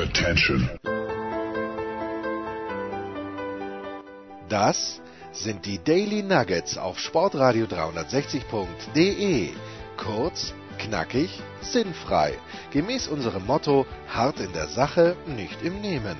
[0.00, 0.70] Attention.
[4.48, 9.50] Das sind die Daily Nuggets auf Sportradio 360.de.
[9.98, 12.32] Kurz, knackig, sinnfrei.
[12.70, 16.16] Gemäß unserem Motto: hart in der Sache, nicht im Nehmen.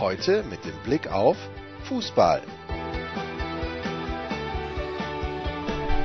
[0.00, 1.36] Heute mit dem Blick auf
[1.84, 2.42] Fußball.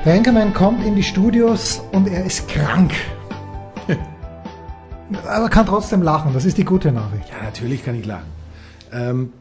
[0.04, 2.92] Der Henkermann kommt in die Studios und er ist krank.
[5.26, 7.28] Aber kann trotzdem lachen, das ist die gute Nachricht.
[7.28, 8.26] Ja, natürlich kann ich lachen.
[8.92, 9.32] Ähm,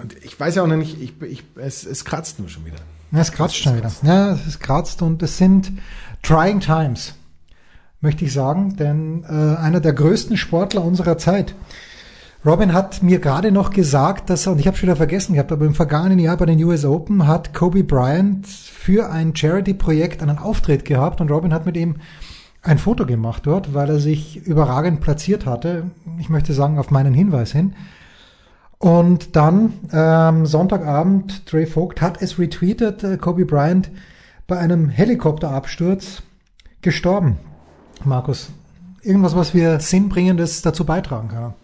[0.00, 2.78] und ich weiß ja auch noch nicht, ich, ich, es, es kratzt nur schon wieder.
[3.12, 3.90] Ja, es kratzt schon wieder.
[4.02, 5.72] Ja, es kratzt und es sind
[6.22, 7.14] trying times,
[8.00, 11.54] möchte ich sagen, denn äh, einer der größten Sportler unserer Zeit,
[12.44, 15.50] Robin hat mir gerade noch gesagt, dass er, und ich habe schon wieder vergessen gehabt,
[15.50, 20.38] aber im vergangenen Jahr bei den US Open hat Kobe Bryant für ein Charity-Projekt einen
[20.38, 21.96] Auftritt gehabt und Robin hat mit ihm
[22.64, 25.84] ein Foto gemacht dort, weil er sich überragend platziert hatte.
[26.18, 27.74] Ich möchte sagen, auf meinen Hinweis hin.
[28.78, 33.90] Und dann ähm, Sonntagabend, Dre Vogt hat es retweetet, äh, Kobe Bryant
[34.46, 36.22] bei einem Helikopterabsturz
[36.82, 37.36] gestorben.
[38.04, 38.50] Markus,
[39.02, 41.54] irgendwas, was wir Sinnbringendes dazu beitragen können?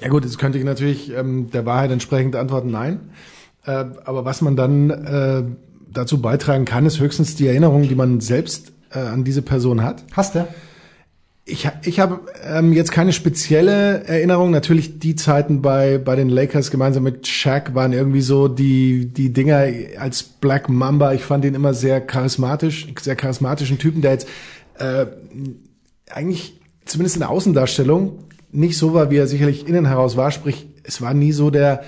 [0.00, 3.00] Ja gut, jetzt könnte ich natürlich ähm, der Wahrheit entsprechend antworten, nein.
[3.64, 5.42] Äh, aber was man dann äh,
[5.92, 10.04] dazu beitragen kann, ist höchstens die Erinnerung, die man selbst äh, an diese Person hat.
[10.12, 10.46] Hast du?
[11.44, 14.50] Ich, ich habe ähm, jetzt keine spezielle Erinnerung.
[14.50, 19.32] Natürlich die Zeiten bei bei den Lakers gemeinsam mit Shaq waren irgendwie so die die
[19.32, 19.66] Dinger
[19.98, 21.14] als Black Mamba.
[21.14, 24.28] Ich fand ihn immer sehr charismatisch, sehr charismatischen Typen, der jetzt
[24.78, 25.06] äh,
[26.10, 28.18] eigentlich zumindest in der Außendarstellung
[28.52, 30.30] nicht so war, wie er sicherlich innen heraus war.
[30.30, 31.82] Sprich, es war nie so der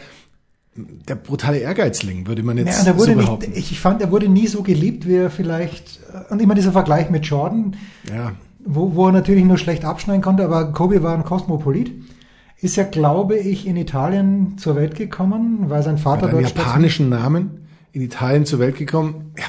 [0.76, 3.50] der brutale Ehrgeizling, würde man jetzt ja, so behaupten.
[3.52, 7.10] Nicht, ich fand, er wurde nie so geliebt, wie er vielleicht, und immer dieser Vergleich
[7.10, 7.76] mit Jordan.
[8.08, 8.32] Ja
[8.64, 11.92] wo, wo er natürlich nur schlecht abschneiden konnte, aber Kobe war ein Kosmopolit.
[12.60, 16.56] Ist ja, glaube ich, in Italien zur Welt gekommen, weil sein Vater Mit einem dort
[16.56, 19.32] japanischen Namen in Italien zur Welt gekommen.
[19.38, 19.44] Ja.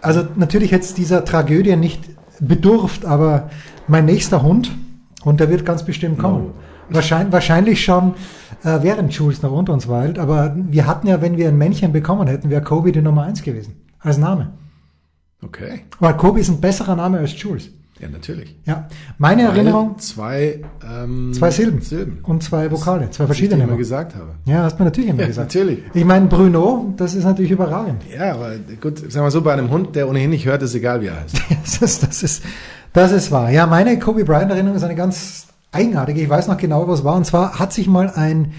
[0.00, 2.00] Also natürlich hätte es dieser Tragödie nicht
[2.40, 3.50] bedurft, aber
[3.86, 4.72] mein nächster Hund,
[5.22, 6.46] und der wird ganz bestimmt kommen.
[6.46, 6.54] No.
[6.88, 8.14] Wahrscheinlich, wahrscheinlich schon
[8.64, 11.92] äh, während Jules noch unter uns weilt, aber wir hatten ja, wenn wir ein Männchen
[11.92, 13.74] bekommen hätten, wäre Kobe die Nummer eins gewesen.
[13.98, 14.52] Als Name.
[15.44, 15.80] Okay.
[15.98, 17.70] Weil Kobe ist ein besserer Name als Jules.
[18.02, 18.56] Ja, natürlich.
[18.64, 19.96] Ja, meine Weil Erinnerung.
[19.98, 21.80] Zwei, ähm, zwei Silben.
[21.82, 22.18] Silben.
[22.24, 23.60] Und zwei Vokale, zwei verschiedene.
[23.60, 24.34] Was ich immer gesagt habe.
[24.44, 25.54] Ja, hast du natürlich immer ja, gesagt.
[25.54, 25.78] Natürlich.
[25.94, 28.02] Ich meine, Bruno, das ist natürlich überragend.
[28.12, 31.00] Ja, aber gut, sagen wir so, bei einem Hund, der ohnehin nicht hört, ist egal,
[31.00, 31.36] wie er heißt.
[31.62, 32.42] das, ist, das, ist,
[32.92, 33.50] das ist wahr.
[33.50, 36.20] Ja, meine Kobe Bryant-Erinnerung ist eine ganz eigenartige.
[36.20, 37.16] Ich weiß noch genau, was war.
[37.16, 38.52] Und zwar hat sich mal ein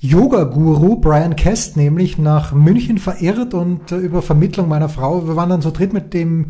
[0.00, 5.48] Yoga-Guru, Brian Kest, nämlich nach München verirrt und äh, über Vermittlung meiner Frau, wir waren
[5.48, 6.46] dann so dritt mit dem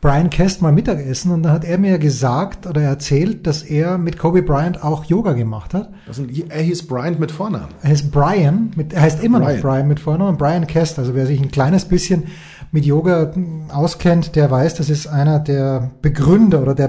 [0.00, 4.18] Brian Kest mal Mittagessen und dann hat er mir gesagt oder erzählt, dass er mit
[4.18, 5.88] Kobe Bryant auch Yoga gemacht hat.
[6.06, 7.68] Also, er hieß Bryant mit Vornamen.
[7.82, 9.54] Er heißt Brian, mit, er heißt immer Brian.
[9.54, 10.98] noch Brian mit Vornamen, Brian Kest.
[10.98, 12.24] Also wer sich ein kleines bisschen
[12.70, 13.32] mit Yoga
[13.72, 16.88] auskennt, der weiß, das ist einer der Begründer oder der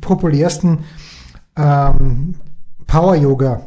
[0.00, 0.84] populärsten
[1.56, 2.34] ähm,
[2.86, 3.62] Power Yoga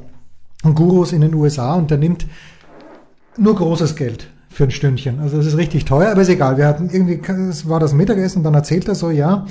[0.64, 2.26] Gurus in den USA und der nimmt
[3.38, 5.20] nur großes Geld für ein Stündchen.
[5.20, 6.58] Also das ist richtig teuer, aber ist egal.
[6.58, 9.46] Wir hatten irgendwie, es war das Mittagessen dann erzählt er so, ja.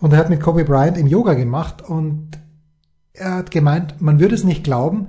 [0.00, 2.30] Und er hat mit Kobe Bryant im Yoga gemacht und
[3.12, 5.08] er hat gemeint, man würde es nicht glauben,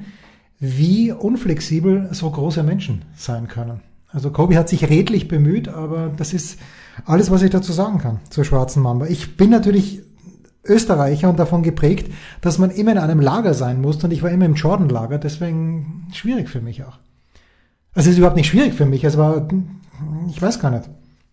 [0.59, 3.81] wie unflexibel so große Menschen sein können.
[4.09, 6.59] Also Kobe hat sich redlich bemüht, aber das ist
[7.05, 9.07] alles, was ich dazu sagen kann zur schwarzen Mamba.
[9.07, 10.03] Ich bin natürlich
[10.63, 12.11] Österreicher und davon geprägt,
[12.41, 16.07] dass man immer in einem Lager sein muss und ich war immer im Jordan-Lager, deswegen
[16.13, 16.99] schwierig für mich auch.
[17.93, 19.47] Also es ist überhaupt nicht schwierig für mich, es war,
[20.29, 20.89] ich weiß gar nicht.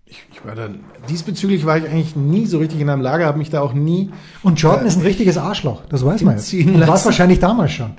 [0.06, 0.80] Ich, ich war dann,
[1.10, 4.10] diesbezüglich war ich eigentlich nie so richtig in einem Lager, habe mich da auch nie.
[4.42, 6.52] Und Jordan äh, ist ein richtiges Arschloch, das weiß man jetzt.
[6.54, 7.92] Und war es wahrscheinlich damals schon.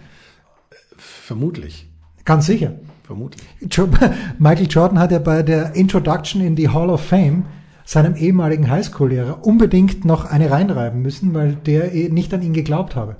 [0.97, 1.87] Vermutlich.
[2.25, 2.73] Ganz sicher.
[3.03, 3.47] Vermutlich.
[4.39, 7.45] Michael Jordan hat ja bei der Introduction in die Hall of Fame
[7.89, 12.95] seinem ehemaligen Highschool-Lehrer unbedingt noch eine reinreiben müssen, weil der eh nicht an ihn geglaubt
[12.95, 13.15] habe.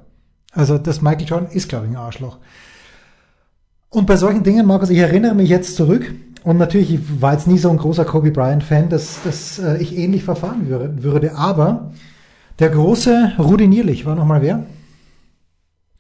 [0.52, 2.38] Also das Michael Jordan ist, glaube ich, ein Arschloch.
[3.90, 7.47] Und bei solchen Dingen, Markus, ich erinnere mich jetzt zurück, und natürlich ich war jetzt
[7.47, 11.91] nie so ein großer Kobe Bryant-Fan, dass, dass äh, ich ähnlich verfahren würde, aber
[12.59, 14.67] der große Rudi Nierlich war nochmal wer?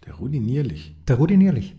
[0.05, 0.95] Der Rudi Nierlich.
[1.07, 1.75] Der Rudi Nierlich.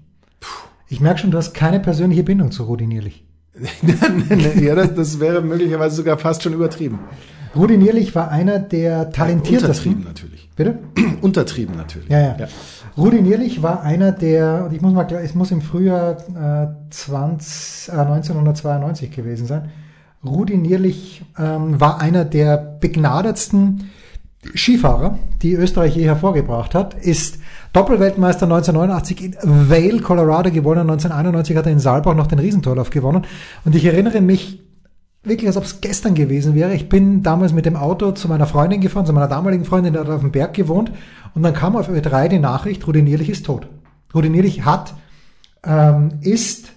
[0.89, 3.25] Ich merke schon, du hast keine persönliche Bindung zu Rudi Nierlich.
[4.61, 7.01] ja, das, das wäre möglicherweise sogar fast schon übertrieben.
[7.55, 9.95] Rudi Nierlich war einer der talentiertesten.
[9.95, 10.51] Untertrieben natürlich.
[10.55, 10.79] Bitte?
[11.21, 12.09] Untertrieben natürlich.
[12.09, 12.37] Ja, ja.
[12.39, 12.49] ja.
[12.97, 16.17] Rudi Nierlich war einer der, ich muss mal klar, es muss im Frühjahr
[16.69, 19.71] äh, 20, äh, 1992 gewesen sein.
[20.25, 23.91] Rudi Nierlich ähm, war einer der begnadetsten
[24.55, 27.39] Skifahrer, die Österreich je hervorgebracht hat, ist
[27.73, 30.91] Doppelweltmeister 1989 in Vail, Colorado gewonnen.
[30.91, 33.25] 1991 hat er in Saalbach noch den Riesentorlauf gewonnen.
[33.65, 34.61] Und ich erinnere mich
[35.23, 36.75] wirklich, als ob es gestern gewesen wäre.
[36.75, 39.99] Ich bin damals mit dem Auto zu meiner Freundin gefahren, zu meiner damaligen Freundin, die
[39.99, 40.91] hat auf dem Berg gewohnt.
[41.35, 43.69] Und dann kam auf Ö3 die Nachricht, Rudi Nierlich ist tot.
[44.15, 44.95] Rudi Nierlich hat,
[45.63, 46.73] ähm, ist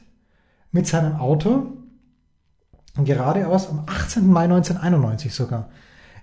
[0.71, 1.67] mit seinem Auto
[3.03, 4.27] geradeaus am 18.
[4.27, 5.69] Mai 1991 sogar,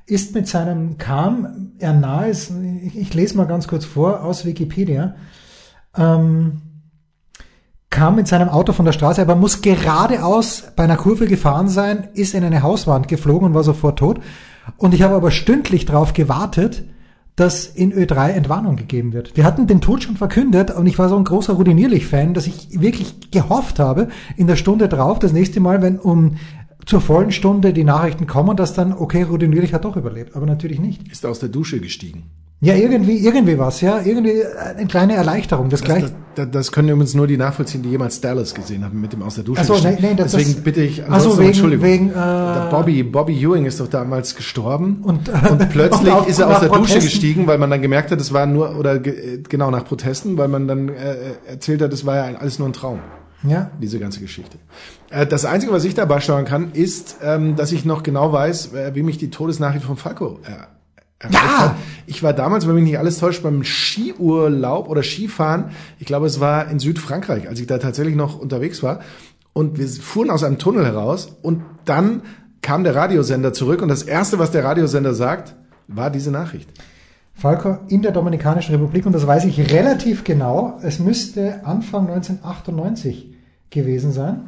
[0.06, 2.50] ist mit seinem, kam er nahe, ich,
[2.82, 5.14] ich lese mal ganz kurz vor aus Wikipedia,
[5.96, 6.62] ähm,
[7.90, 12.08] kam mit seinem Auto von der Straße, aber muss geradeaus bei einer Kurve gefahren sein,
[12.14, 14.20] ist in eine Hauswand geflogen und war sofort tot.
[14.76, 16.84] Und ich habe aber stündlich darauf gewartet,
[17.34, 19.36] dass in Ö3 Entwarnung gegeben wird.
[19.36, 22.80] Wir hatten den Tod schon verkündet und ich war so ein großer Rudinierlich-Fan, dass ich
[22.80, 26.36] wirklich gehofft habe, in der Stunde drauf, das nächste Mal, wenn um
[26.86, 30.80] zur vollen Stunde die Nachrichten kommen, dass dann, okay, Rudinierlich hat doch überlebt, aber natürlich
[30.80, 31.10] nicht.
[31.10, 32.30] Ist aus der Dusche gestiegen.
[32.62, 35.70] Ja, irgendwie, irgendwie was, ja, irgendwie eine kleine Erleichterung.
[35.70, 36.04] Das, Das, gleich.
[36.34, 39.36] das, das können übrigens nur die nachvollziehen, die jemals Dallas gesehen haben mit dem aus
[39.36, 39.62] der Dusche.
[39.62, 41.84] Ach so, nee, nee, das- Deswegen das- bitte ich, Ach so, ansonsten wegen- Entschuldigung.
[41.86, 46.26] wegen, äh, der Bobby, Bobby Ewing ist doch damals gestorben Und- und plötzlich und auch
[46.26, 47.00] ist er aus der Dusche Protesten.
[47.00, 50.48] gestiegen, weil man dann gemerkt hat, es war nur, oder äh, genau nach Protesten, weil
[50.48, 51.14] man dann äh,
[51.48, 52.98] erzählt hat, es war ja alles nur ein Traum
[53.42, 54.58] Ja, diese ganze Geschichte.
[55.08, 58.74] Äh, Das Einzige, was ich dabei steuern kann, ist, ähm, dass ich noch genau weiß,
[58.74, 60.50] äh, wie mich die Todesnachricht von Falco äh,
[61.20, 61.58] erreicht Ja!
[61.60, 61.76] hat.
[62.06, 65.66] Ich war damals, wenn mich nicht alles täuscht, beim Skiurlaub oder Skifahren.
[66.00, 69.00] Ich glaube, es war in Südfrankreich, als ich da tatsächlich noch unterwegs war.
[69.52, 72.22] Und wir fuhren aus einem Tunnel heraus und dann
[72.62, 75.54] kam der Radiosender zurück und das Erste, was der Radiosender sagt,
[75.88, 76.68] war diese Nachricht.
[77.32, 80.78] Falco in der Dominikanischen Republik und das weiß ich relativ genau.
[80.82, 83.34] Es müsste Anfang 1998
[83.70, 84.42] gewesen sein.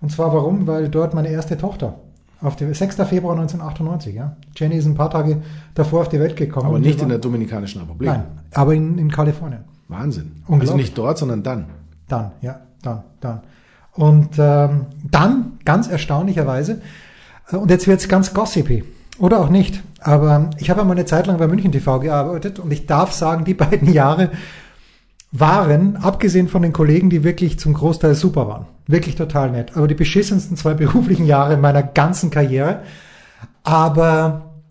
[0.00, 0.66] Und zwar warum?
[0.66, 1.98] Weil dort meine erste Tochter
[2.44, 2.96] auf die 6.
[2.96, 4.36] Februar 1998, ja.
[4.56, 5.42] Jenny ist ein paar Tage
[5.74, 6.66] davor auf die Welt gekommen.
[6.66, 8.08] Aber nicht in der Dominikanischen Republik.
[8.08, 9.64] Nein, aber in, in Kalifornien.
[9.88, 10.32] Wahnsinn.
[10.48, 11.66] Also nicht dort, sondern dann.
[12.08, 13.40] Dann, ja, dann, dann.
[13.92, 16.80] Und ähm, dann, ganz erstaunlicherweise,
[17.50, 18.84] äh, und jetzt wird's ganz gossipy,
[19.18, 22.72] oder auch nicht, aber ich habe einmal eine Zeit lang bei München TV gearbeitet und
[22.72, 24.30] ich darf sagen, die beiden Jahre
[25.36, 29.88] waren, abgesehen von den Kollegen, die wirklich zum Großteil super waren, wirklich total nett, aber
[29.88, 32.82] die beschissensten zwei beruflichen Jahre meiner ganzen Karriere.
[33.64, 34.62] Aber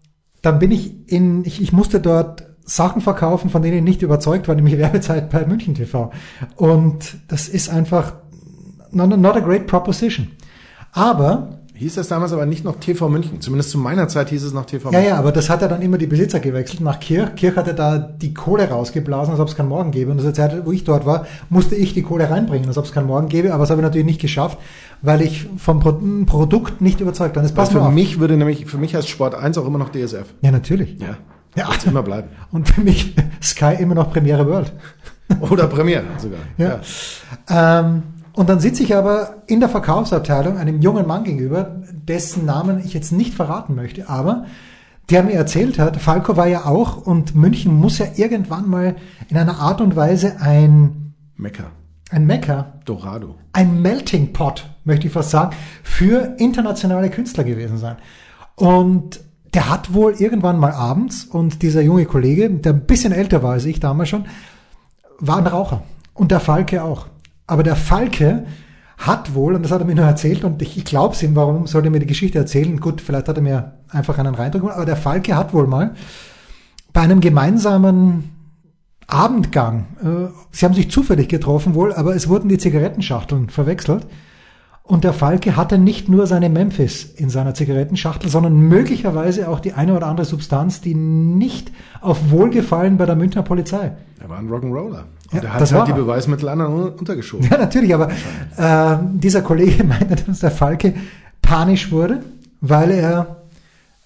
[0.42, 4.48] dann bin ich in, ich, ich musste dort Sachen verkaufen, von denen ich nicht überzeugt
[4.48, 6.12] war, nämlich Werbezeit bei München TV.
[6.56, 8.14] Und das ist einfach
[8.92, 10.32] not, not a great proposition.
[10.94, 13.42] Aber, Hieß das damals aber nicht noch TV München.
[13.42, 15.10] Zumindest zu meiner Zeit hieß es noch TV ja, München.
[15.14, 17.36] ja, aber das hat er dann immer die Besitzer gewechselt nach Kirch.
[17.36, 20.12] Kirch hatte da die Kohle rausgeblasen, als ob es keinen Morgen gäbe.
[20.12, 22.86] Und in der Zeit, wo ich dort war, musste ich die Kohle reinbringen, als ob
[22.86, 23.54] es keinen Morgen gäbe.
[23.54, 24.60] Aber das habe ich natürlich nicht geschafft,
[25.02, 27.44] weil ich vom Pro Produkt nicht überzeugt war.
[27.44, 27.94] Das passt für mir auf.
[27.94, 30.34] mich würde nämlich, für mich heißt Sport 1 auch immer noch DSF.
[30.42, 31.00] Ja, natürlich.
[31.00, 31.18] Ja.
[31.56, 31.70] Ja.
[31.86, 32.30] Immer bleiben.
[32.52, 34.72] Und für mich Sky immer noch Premiere World.
[35.40, 36.40] Oder Premiere sogar.
[36.58, 36.82] Ja.
[37.50, 38.04] Ähm,
[38.36, 42.94] und dann sitze ich aber in der Verkaufsabteilung einem jungen Mann gegenüber, dessen Namen ich
[42.94, 44.46] jetzt nicht verraten möchte, aber
[45.10, 48.96] der mir erzählt hat, Falco war ja auch und München muss ja irgendwann mal
[49.30, 51.66] in einer Art und Weise ein, Mekka.
[52.10, 53.36] ein Mecker, Dorado.
[53.52, 57.98] ein Melting Pot, möchte ich fast sagen, für internationale Künstler gewesen sein.
[58.56, 59.20] Und
[59.54, 63.54] der hat wohl irgendwann mal abends und dieser junge Kollege, der ein bisschen älter war
[63.54, 64.26] als ich damals schon,
[65.20, 65.84] war ein Raucher.
[66.14, 67.08] Und der Falke auch.
[67.54, 68.48] Aber der Falke
[68.98, 71.36] hat wohl, und das hat er mir nur erzählt, und ich, ich glaube es ihm,
[71.36, 72.80] warum sollte er mir die Geschichte erzählen?
[72.80, 75.94] Gut, vielleicht hat er mir einfach einen Reindruck gemacht, aber der Falke hat wohl mal
[76.94, 78.32] bei einem gemeinsamen
[79.06, 84.08] Abendgang, äh, sie haben sich zufällig getroffen wohl, aber es wurden die Zigarettenschachteln verwechselt.
[84.82, 89.74] Und der Falke hatte nicht nur seine Memphis in seiner Zigarettenschachtel, sondern möglicherweise auch die
[89.74, 93.92] eine oder andere Substanz, die nicht auf Wohlgefallen bei der Münchner Polizei.
[94.20, 95.04] Er war ein Rock'n'Roller.
[95.34, 95.94] Ja, Und er hat das halt war die.
[96.02, 97.48] Beweismittel anderen un- untergeschoben.
[97.50, 98.10] Ja, natürlich, aber
[98.58, 100.94] äh, dieser Kollege meinte, dass der Falke
[101.42, 102.24] panisch wurde,
[102.62, 103.44] weil er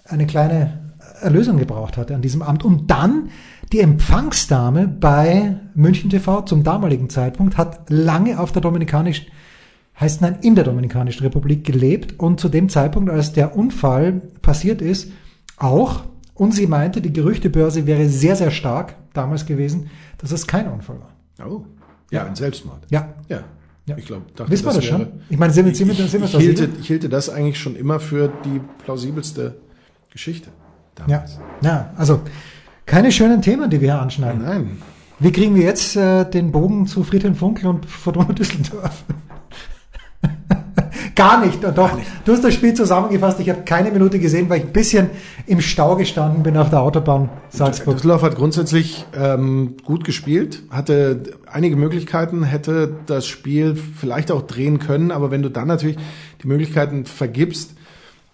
[0.06, 0.80] eine kleine
[1.22, 2.64] Erlösung gebraucht hatte an diesem Abend.
[2.64, 3.30] Und dann
[3.74, 9.28] die Empfangsdame bei München TV zum damaligen Zeitpunkt hat lange auf der Dominikanischen,
[10.00, 14.82] heißt nein, in der Dominikanischen Republik gelebt und zu dem Zeitpunkt, als der Unfall passiert
[14.82, 15.12] ist,
[15.58, 16.04] auch.
[16.36, 21.00] Und sie meinte, die Gerüchtebörse wäre sehr, sehr stark damals gewesen, dass es kein Unfall
[21.00, 21.10] war.
[21.46, 21.66] Oh.
[22.12, 22.82] Ja, ein Selbstmord.
[22.90, 23.44] Ja, Ja.
[23.86, 23.96] Ja.
[23.96, 25.08] Ich glaube, dachte, Wissen wir das schon?
[25.30, 27.30] Ich meine, sind wir, sind wir, ich, sind wir ich, da hielte, ich hielte das
[27.30, 29.56] eigentlich schon immer für die plausibelste
[30.12, 30.50] Geschichte.
[31.00, 31.40] Ja, Damals.
[31.62, 32.20] ja, also
[32.86, 34.42] keine schönen Themen, die wir hier anschneiden.
[34.44, 34.78] Nein.
[35.20, 39.06] Wie kriegen wir jetzt äh, den Bogen zu Friedhelm Funkel und Fortuna Düsseldorf?
[41.18, 41.64] Gar nicht.
[41.64, 42.08] Doch, Gar nicht.
[42.26, 43.40] du hast das Spiel zusammengefasst.
[43.40, 45.10] Ich habe keine Minute gesehen, weil ich ein bisschen
[45.48, 47.96] im Stau gestanden bin auf der Autobahn Salzburg.
[47.96, 54.78] Düsseldorf hat grundsätzlich ähm, gut gespielt, hatte einige Möglichkeiten, hätte das Spiel vielleicht auch drehen
[54.78, 55.98] können, aber wenn du dann natürlich
[56.44, 57.74] die Möglichkeiten vergibst,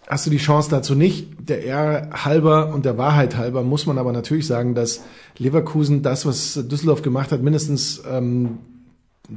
[0.10, 1.28] hast du die Chance dazu nicht.
[1.40, 5.02] Der Ehr halber und der Wahrheit halber muss man aber natürlich sagen, dass
[5.38, 8.58] Leverkusen das, was Düsseldorf gemacht hat, mindestens ähm,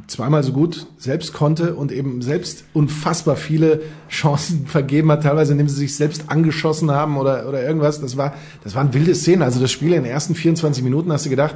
[0.08, 5.68] zweimal so gut selbst konnte und eben selbst unfassbar viele Chancen vergeben hat, teilweise indem
[5.68, 8.00] sie sich selbst angeschossen haben oder, oder irgendwas.
[8.00, 9.42] Das war, das waren wilde Szenen.
[9.42, 11.54] Also das Spiel in den ersten 24 Minuten hast du gedacht,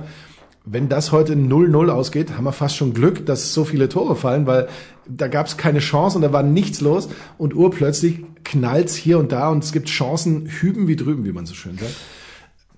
[0.65, 4.47] wenn das heute 0-0 ausgeht, haben wir fast schon Glück, dass so viele Tore fallen,
[4.47, 4.69] weil
[5.09, 7.09] da gab es keine Chance und da war nichts los
[7.39, 11.47] und urplötzlich knallt's hier und da und es gibt Chancen hüben wie drüben, wie man
[11.47, 11.97] so schön sagt,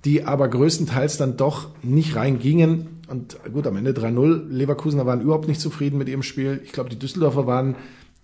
[0.05, 4.49] die aber größtenteils dann doch nicht reingingen und gut, am Ende 3-0.
[4.49, 6.61] Leverkusener waren überhaupt nicht zufrieden mit ihrem Spiel.
[6.65, 7.77] Ich glaube, die Düsseldorfer waren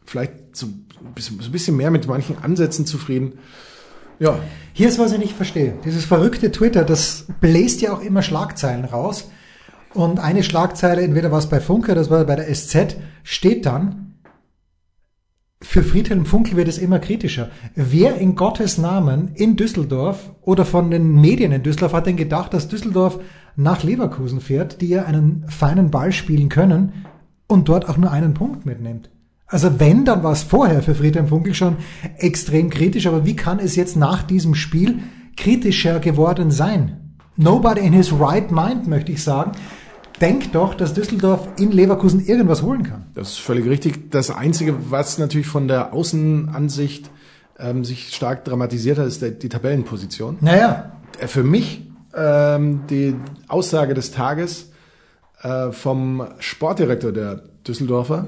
[0.04, 1.14] vielleicht so ein,
[1.50, 3.34] bisschen, mehr mit manchen Ansätzen zufrieden.
[4.18, 4.40] Ja.
[4.72, 5.74] Hier ist, was ich nicht verstehe.
[5.84, 9.30] Dieses verrückte Twitter, das bläst ja auch immer Schlagzeilen raus.
[9.94, 14.07] Und eine Schlagzeile, entweder war es bei Funke, das war bei der SZ, steht dann,
[15.60, 17.50] für Friedhelm Funkel wird es immer kritischer.
[17.74, 22.54] Wer in Gottes Namen in Düsseldorf oder von den Medien in Düsseldorf hat denn gedacht,
[22.54, 23.18] dass Düsseldorf
[23.56, 27.04] nach Leverkusen fährt, die ja einen feinen Ball spielen können
[27.48, 29.10] und dort auch nur einen Punkt mitnimmt?
[29.48, 31.78] Also wenn, dann war es vorher für Friedhelm Funkel schon
[32.18, 35.00] extrem kritisch, aber wie kann es jetzt nach diesem Spiel
[35.36, 37.16] kritischer geworden sein?
[37.36, 39.52] Nobody in his right mind, möchte ich sagen,
[40.20, 43.06] denkt doch, dass Düsseldorf in Leverkusen irgendwas holen kann.
[43.14, 44.10] Das ist völlig richtig.
[44.10, 47.10] Das Einzige, was natürlich von der Außenansicht
[47.58, 50.38] ähm, sich stark dramatisiert hat, ist der, die Tabellenposition.
[50.40, 50.92] Naja.
[51.20, 51.82] Äh, für mich
[52.14, 53.14] ähm, die
[53.48, 54.70] Aussage des Tages
[55.42, 58.26] äh, vom Sportdirektor der Düsseldorfer,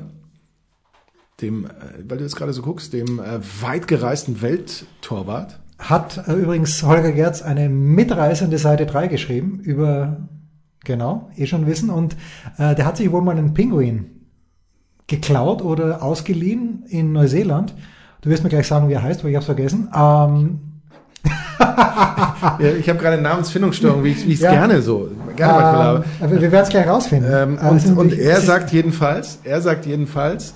[1.40, 1.68] dem, äh,
[2.06, 5.59] weil du jetzt gerade so guckst, dem äh, weitgereisten Welttorwart.
[5.78, 10.28] Hat äh, übrigens Holger Gerz eine mitreißende Seite 3 geschrieben über
[10.84, 11.90] Genau, eh schon wissen.
[11.90, 12.16] Und
[12.58, 14.26] äh, der hat sich wohl mal einen Pinguin
[15.06, 17.75] geklaut oder ausgeliehen in Neuseeland.
[18.22, 19.88] Du wirst mir gleich sagen, wie er heißt, weil ich habe vergessen.
[19.94, 20.60] Ähm,
[22.78, 24.52] ich habe gerade Namensfindungsstörung, wie ich es ja.
[24.52, 25.10] gerne so
[25.40, 26.04] gerne ähm, manchmal habe.
[26.20, 27.32] Aber wir werden es gleich rausfinden.
[27.32, 30.54] Ähm, und, und er sagt jedenfalls, er sagt jedenfalls,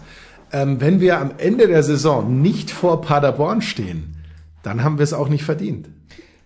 [0.52, 4.16] ähm, wenn wir am Ende der Saison nicht vor Paderborn stehen,
[4.62, 5.88] dann haben wir es auch nicht verdient.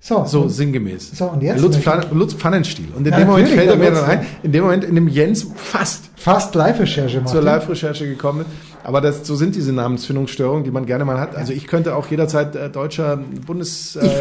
[0.00, 1.10] So, so und, sinngemäß.
[1.16, 1.60] So, und jetzt?
[1.60, 2.86] Lutz, Pfann, Lutz Pfannenstiel.
[2.94, 5.08] Und in ja, dem Moment fällt er mir dann ein, in dem Moment, in dem
[5.08, 7.24] Jens fast, fast Live-Recherche.
[7.24, 8.48] Zur Live-Recherche gekommen ist.
[8.84, 11.36] Aber das, so sind diese Namensfindungsstörungen, die man gerne mal hat.
[11.36, 14.20] Also ich könnte auch jederzeit äh, deutscher Bundes äh, ja,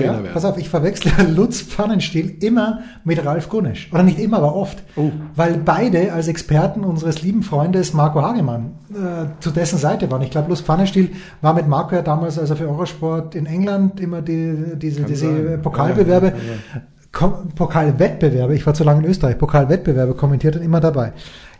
[0.00, 0.28] werden.
[0.32, 3.88] Pass auf, ich verwechsle Lutz Pfannenstiel immer mit Ralf Gunnisch.
[3.92, 4.82] Oder nicht immer, aber oft.
[4.96, 5.10] Oh.
[5.36, 10.22] Weil beide als Experten unseres lieben Freundes Marco Hagemann äh, zu dessen Seite waren.
[10.22, 14.00] Ich glaube, Lutz Pfannenstiel war mit Marco ja damals, als er für Eurosport in England
[14.00, 20.14] immer die, diese, diese Pokalbewerbe ja, ja, Pokalwettbewerbe, ich war zu lange in Österreich, Pokalwettbewerbe
[20.14, 21.12] kommentiert und immer dabei.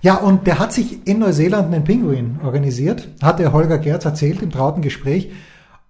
[0.03, 4.43] Ja, und der hat sich in Neuseeland einen Pinguin organisiert, hat der Holger Gerz erzählt
[4.43, 5.31] im trauten Gespräch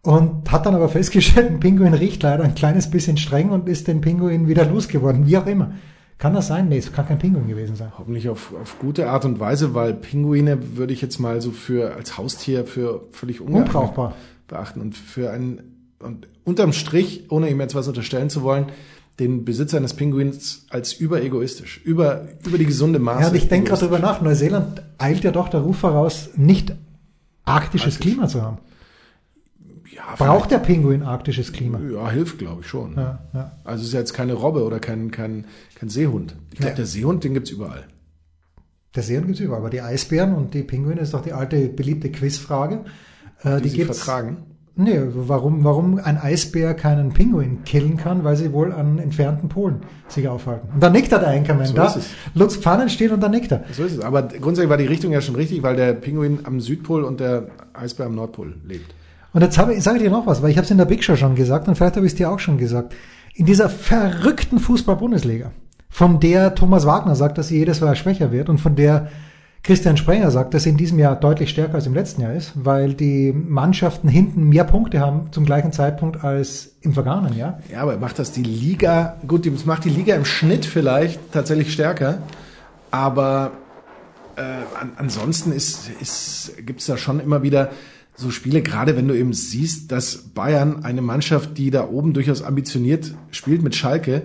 [0.03, 3.87] und hat dann aber festgestellt, ein Pinguin riecht leider ein kleines bisschen streng und ist
[3.87, 5.73] den Pinguin wieder losgeworden, wie auch immer.
[6.19, 6.69] Kann das sein?
[6.69, 7.93] Nee, es kann kein Pinguin gewesen sein.
[7.97, 11.95] Hoffentlich auf, auf gute Art und Weise, weil Pinguine würde ich jetzt mal so für
[11.95, 14.15] als Haustier für völlig unbrauchbar
[14.47, 15.63] beachten und für einen
[16.01, 18.67] und unterm Strich, ohne ihm jetzt was unterstellen zu wollen,
[19.19, 23.23] den Besitzer eines Pinguins als überegoistisch, über, über die gesunde Maße.
[23.23, 24.21] Ja, und ich denke gerade darüber nach.
[24.23, 26.75] Neuseeland eilt ja doch der Ruf voraus, nicht
[27.45, 28.01] arktisches Arktisch.
[28.01, 28.59] Klima zu haben.
[29.95, 31.81] Ja, Braucht der Pinguin arktisches Klima?
[31.81, 32.95] Ja, hilft, glaube ich schon.
[32.95, 33.53] Ja, ja.
[33.65, 36.37] Also es ist jetzt keine Robbe oder kein, kein, kein Seehund.
[36.53, 36.77] Ich glaube, ja.
[36.77, 37.85] der Seehund, den gibt's überall.
[38.95, 42.11] Der Seehund gibt's überall, aber die Eisbären und die Pinguine ist doch die alte beliebte
[42.11, 42.85] Quizfrage.
[43.43, 44.39] Äh, die, die gibt's, vertragen.
[44.77, 49.83] Nee, warum, warum ein Eisbär keinen Pinguin killen kann, weil sie wohl an entfernten Polen
[50.09, 50.69] sich aufhalten.
[50.73, 51.67] Und dann nickt er der Einkommen.
[51.67, 51.95] So da
[52.35, 53.65] Lutz Pfannen steht und dann nickt er.
[53.73, 54.01] So ist es.
[54.01, 57.49] Aber grundsätzlich war die Richtung ja schon richtig, weil der Pinguin am Südpol und der
[57.75, 58.95] Eisbär am Nordpol lebt.
[59.33, 60.87] Und jetzt habe ich, sage ich dir noch was, weil ich habe es in der
[60.87, 62.95] Big Show schon gesagt und vielleicht habe ich es dir auch schon gesagt.
[63.35, 65.53] In dieser verrückten Fußball-Bundesliga,
[65.89, 69.09] von der Thomas Wagner sagt, dass sie jedes Jahr schwächer wird und von der
[69.63, 72.53] Christian Sprenger sagt, dass er in diesem Jahr deutlich stärker als im letzten Jahr ist,
[72.55, 77.61] weil die Mannschaften hinten mehr Punkte haben zum gleichen Zeitpunkt als im vergangenen Jahr.
[77.71, 81.73] Ja, aber macht das die Liga, gut, das macht die Liga im Schnitt vielleicht tatsächlich
[81.73, 82.23] stärker,
[82.91, 83.53] aber
[84.37, 87.71] äh, an, ansonsten ist, ist, gibt es da schon immer wieder
[88.17, 92.43] so Spiele, gerade wenn du eben siehst, dass Bayern eine Mannschaft, die da oben durchaus
[92.43, 94.23] ambitioniert spielt mit Schalke,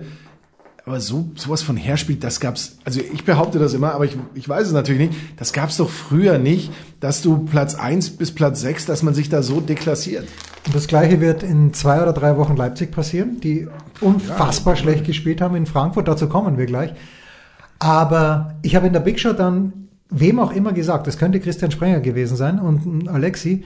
[0.86, 2.78] aber so sowas von herspielt, das gab's.
[2.84, 5.20] Also ich behaupte das immer, aber ich, ich weiß es natürlich nicht.
[5.36, 9.28] Das gab's doch früher nicht, dass du Platz eins bis Platz sechs, dass man sich
[9.28, 10.28] da so deklassiert.
[10.64, 13.66] Und das gleiche wird in zwei oder drei Wochen Leipzig passieren, die
[14.00, 16.06] unfassbar ja, schlecht gespielt haben in Frankfurt.
[16.06, 16.92] Dazu kommen wir gleich.
[17.80, 21.72] Aber ich habe in der Big Show dann wem auch immer gesagt, das könnte Christian
[21.72, 23.64] Sprenger gewesen sein und Alexi,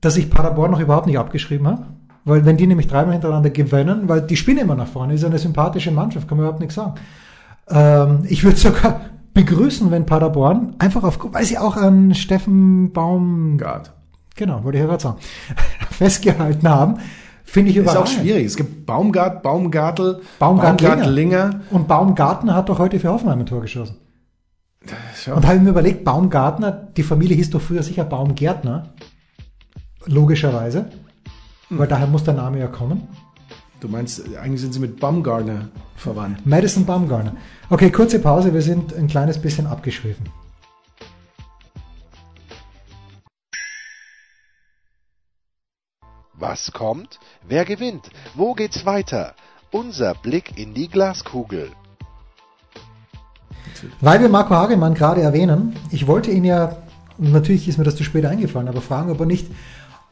[0.00, 1.84] dass ich Paderborn noch überhaupt nicht abgeschrieben habe.
[2.24, 5.38] Weil wenn die nämlich dreimal hintereinander gewinnen, weil die spielen immer nach vorne, ist eine
[5.38, 6.94] sympathische Mannschaft, kann man überhaupt nichts sagen.
[7.70, 9.00] Ähm, ich würde sogar
[9.34, 13.92] begrüßen, wenn Paderborn einfach auf, weil sie auch an Steffen Baumgart,
[14.36, 15.18] genau, wollte ich ja gerade sagen,
[15.90, 16.96] festgehalten haben.
[17.44, 18.08] Finde ich überraschend.
[18.08, 18.44] Ist auch schwierig.
[18.44, 21.60] Es gibt Baumgart, Baumgartel, Baumgartlinger.
[21.70, 23.96] Und Baumgartner hat doch heute für Hoffenheim ein Tor geschossen.
[25.24, 25.34] Ja.
[25.34, 28.90] Und habe ich mir überlegt, Baumgartner, die Familie hieß doch früher sicher Baumgärtner.
[30.04, 30.90] Logischerweise.
[31.70, 33.08] Weil daher muss der Name ja kommen.
[33.80, 36.44] Du meinst, eigentlich sind sie mit Baumgartner verwandt.
[36.46, 37.36] Madison Baumgartner.
[37.70, 40.26] Okay, kurze Pause, wir sind ein kleines bisschen abgeschwiffen.
[46.32, 47.18] Was kommt?
[47.46, 48.10] Wer gewinnt?
[48.34, 49.34] Wo geht's weiter?
[49.70, 51.70] Unser Blick in die Glaskugel.
[54.00, 56.78] Weil wir Marco Hagemann gerade erwähnen, ich wollte ihn ja,
[57.18, 59.48] natürlich ist mir das zu spät eingefallen, aber fragen, ob er nicht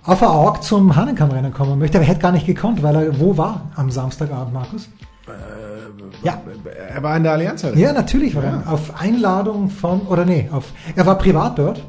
[0.06, 3.20] auf der Org zum Hahnenkammrennen kommen möchte, aber er hätte gar nicht gekonnt, weil er
[3.20, 4.88] wo war am Samstagabend, Markus?
[5.26, 6.40] Äh, ja.
[6.88, 7.64] Er war in der Allianz.
[7.64, 7.76] Oder?
[7.76, 8.62] Ja, natürlich war ja.
[8.64, 8.72] er.
[8.72, 11.82] Auf Einladung von, oder nee, auf, er war privat dort.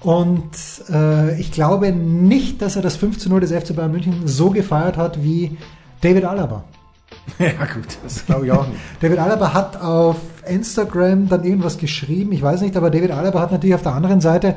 [0.00, 0.50] Und
[0.90, 5.22] äh, ich glaube nicht, dass er das 15-0 des FC Bayern München so gefeiert hat
[5.22, 5.56] wie
[6.00, 6.64] David Alaba.
[7.38, 8.78] Ja gut, das glaube ich auch nicht.
[9.00, 13.52] David Alaba hat auf Instagram dann irgendwas geschrieben, ich weiß nicht, aber David Alaba hat
[13.52, 14.56] natürlich auf der anderen Seite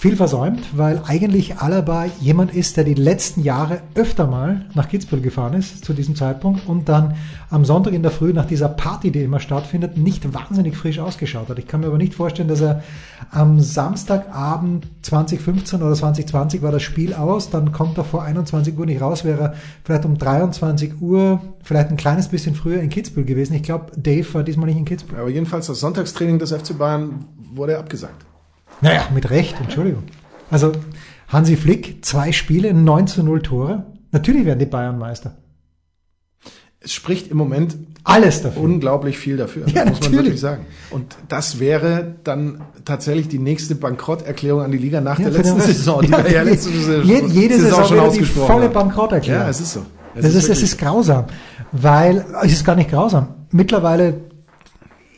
[0.00, 5.20] viel versäumt, weil eigentlich Alaba jemand ist, der die letzten Jahre öfter mal nach Kitzbühel
[5.20, 7.16] gefahren ist zu diesem Zeitpunkt und dann
[7.50, 11.50] am Sonntag in der Früh nach dieser Party, die immer stattfindet, nicht wahnsinnig frisch ausgeschaut
[11.50, 11.58] hat.
[11.58, 12.82] Ich kann mir aber nicht vorstellen, dass er
[13.30, 18.86] am Samstagabend 2015 oder 2020 war das Spiel aus, dann kommt er vor 21 Uhr
[18.86, 19.54] nicht raus, wäre er
[19.84, 23.52] vielleicht um 23 Uhr, vielleicht ein kleines bisschen früher in Kitzbühel gewesen.
[23.52, 25.20] Ich glaube, Dave war diesmal nicht in Kitzbühel.
[25.20, 28.29] Aber jedenfalls das Sonntagstraining des FC Bayern wurde abgesagt.
[28.80, 30.04] Naja, mit Recht, Entschuldigung.
[30.50, 30.72] Also
[31.28, 33.86] Hansi Flick, zwei Spiele, 9 zu 0 Tore.
[34.12, 35.36] Natürlich werden die Bayern Meister.
[36.80, 38.62] Es spricht im Moment alles dafür.
[38.62, 40.64] Unglaublich viel dafür, ja, muss man wirklich sagen.
[40.90, 45.60] Und das wäre dann tatsächlich die nächste Bankrotterklärung an die Liga nach ja, der letzten
[45.60, 46.00] Saison.
[46.00, 48.46] Die ja, ja letzte jede, jede Saison, Saison schon ausgesprochen.
[48.46, 49.42] Die volle Bankrotterklärung.
[49.42, 49.84] Ja, es ist so.
[50.14, 51.26] Es das ist, ist es ist grausam,
[51.70, 53.28] weil es ist gar nicht grausam.
[53.50, 54.14] Mittlerweile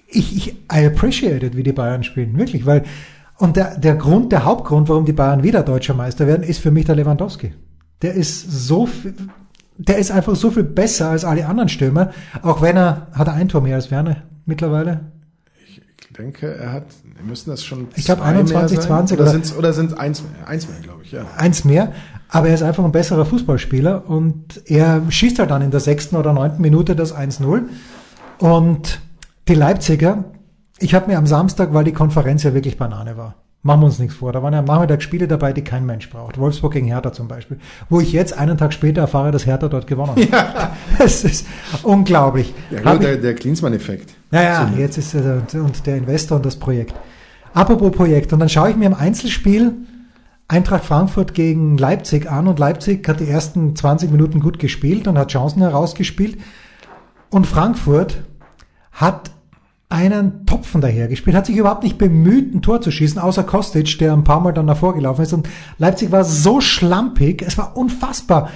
[0.08, 2.84] ich, ich I appreciate it, wie die Bayern spielen, wirklich, weil
[3.42, 6.70] und der, der Grund, der Hauptgrund, warum die Bayern wieder deutscher Meister werden, ist für
[6.70, 7.52] mich der Lewandowski.
[8.00, 9.14] Der ist so viel,
[9.76, 13.34] der ist einfach so viel besser als alle anderen Stürmer, auch wenn er, hat er
[13.34, 15.00] ein Tor mehr als Werner mittlerweile?
[15.66, 15.82] Ich
[16.16, 16.84] denke, er hat,
[17.16, 17.88] wir müssen das schon.
[17.96, 21.26] Ich glaube 21, 20 oder, sind oder sind eins mehr, eins mehr, glaube ich, ja.
[21.36, 21.92] Eins mehr,
[22.28, 26.14] aber er ist einfach ein besserer Fußballspieler und er schießt halt dann in der sechsten
[26.14, 27.62] oder neunten Minute das 1-0
[28.38, 29.00] und
[29.48, 30.26] die Leipziger,
[30.82, 33.98] ich habe mir am Samstag, weil die Konferenz ja wirklich Banane war, machen wir uns
[33.98, 36.38] nichts vor, da waren ja am Nachmittag Spiele dabei, die kein Mensch braucht.
[36.38, 37.58] Wolfsburg gegen Hertha zum Beispiel.
[37.88, 40.30] Wo ich jetzt einen Tag später erfahre, dass Hertha dort gewonnen hat.
[40.30, 40.72] Ja.
[40.98, 41.46] Das ist
[41.82, 42.52] unglaublich.
[42.70, 44.14] Ja, gut, der, der Klinsmann-Effekt.
[44.30, 44.78] Naja, so.
[44.78, 46.94] jetzt ist er und der Investor und das Projekt.
[47.54, 49.74] Apropos Projekt, und dann schaue ich mir im Einzelspiel
[50.52, 55.16] Eintracht Frankfurt gegen Leipzig an und Leipzig hat die ersten 20 Minuten gut gespielt und
[55.16, 56.38] hat Chancen herausgespielt.
[57.30, 58.22] Und Frankfurt
[58.92, 59.30] hat
[59.92, 64.14] einen Topfen dahergespielt, hat sich überhaupt nicht bemüht, ein Tor zu schießen, außer Kostic, der
[64.14, 65.32] ein paar Mal dann davor gelaufen ist.
[65.32, 68.48] Und Leipzig war so schlampig, es war unfassbar.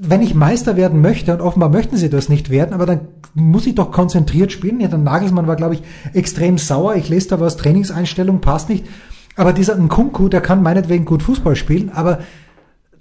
[0.00, 3.00] Wenn ich Meister werden möchte, und offenbar möchten sie das nicht werden, aber dann
[3.34, 4.80] muss ich doch konzentriert spielen.
[4.80, 6.94] Ja, der Nagelsmann war, glaube ich, extrem sauer.
[6.96, 8.86] Ich lese da was, Trainingseinstellung passt nicht.
[9.36, 12.20] Aber dieser Nkunku, der kann meinetwegen gut Fußball spielen, aber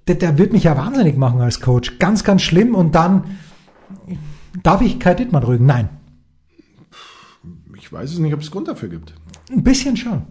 [0.08, 2.00] der, der wird mich ja wahnsinnig machen als Coach.
[2.00, 2.76] Ganz, ganz schlimm.
[2.76, 3.26] Und dann
[4.64, 5.66] darf ich Kai Dittmann rügen?
[5.66, 5.90] Nein.
[7.88, 9.14] Ich weiß es nicht, ob es Grund dafür gibt.
[9.50, 10.24] Ein bisschen schon.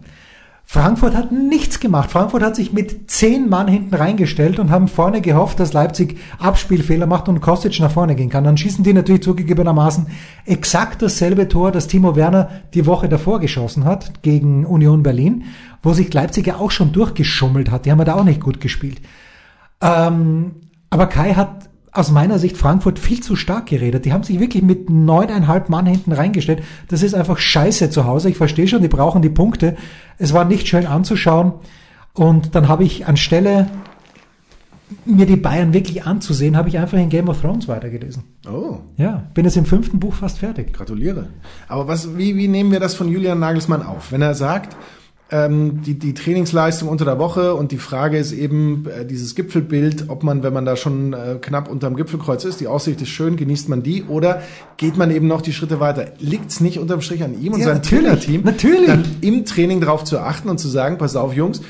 [0.63, 2.11] Frankfurt hat nichts gemacht.
[2.11, 7.07] Frankfurt hat sich mit zehn Mann hinten reingestellt und haben vorne gehofft, dass Leipzig Abspielfehler
[7.07, 8.43] macht und Kostic nach vorne gehen kann.
[8.43, 10.05] Dann schießen die natürlich zugegebenermaßen
[10.45, 15.45] exakt dasselbe Tor, das Timo Werner die Woche davor geschossen hat gegen Union Berlin,
[15.81, 17.87] wo sich Leipzig ja auch schon durchgeschummelt hat.
[17.87, 19.01] Die haben ja da auch nicht gut gespielt.
[19.81, 20.51] Ähm,
[20.91, 24.05] aber Kai hat aus meiner Sicht Frankfurt viel zu stark geredet.
[24.05, 26.63] Die haben sich wirklich mit neuneinhalb Mann hinten reingestellt.
[26.89, 28.29] Das ist einfach scheiße zu Hause.
[28.29, 29.75] Ich verstehe schon, die brauchen die Punkte.
[30.19, 31.53] Es war nicht schön anzuschauen.
[32.13, 33.67] Und dann habe ich anstelle
[35.05, 38.23] mir die Bayern wirklich anzusehen, habe ich einfach in Game of Thrones weitergelesen.
[38.49, 38.77] Oh.
[38.95, 40.73] Ja, bin jetzt im fünften Buch fast fertig.
[40.73, 41.27] Gratuliere.
[41.67, 44.11] Aber was, wie, wie nehmen wir das von Julian Nagelsmann auf?
[44.11, 44.77] Wenn er sagt,
[45.29, 50.05] ähm, die, die Trainingsleistung unter der Woche und die Frage ist eben äh, dieses Gipfelbild,
[50.07, 53.35] ob man, wenn man da schon äh, knapp unterm Gipfelkreuz ist, die Aussicht ist schön,
[53.35, 54.41] genießt man die oder
[54.77, 56.11] geht man eben noch die Schritte weiter?
[56.19, 58.87] Liegt's nicht unterm Strich an ihm und Ja, seinem Trainerteam, natürlich.
[58.87, 61.61] dann im Training darauf zu achten und zu sagen, pass auf Jungs,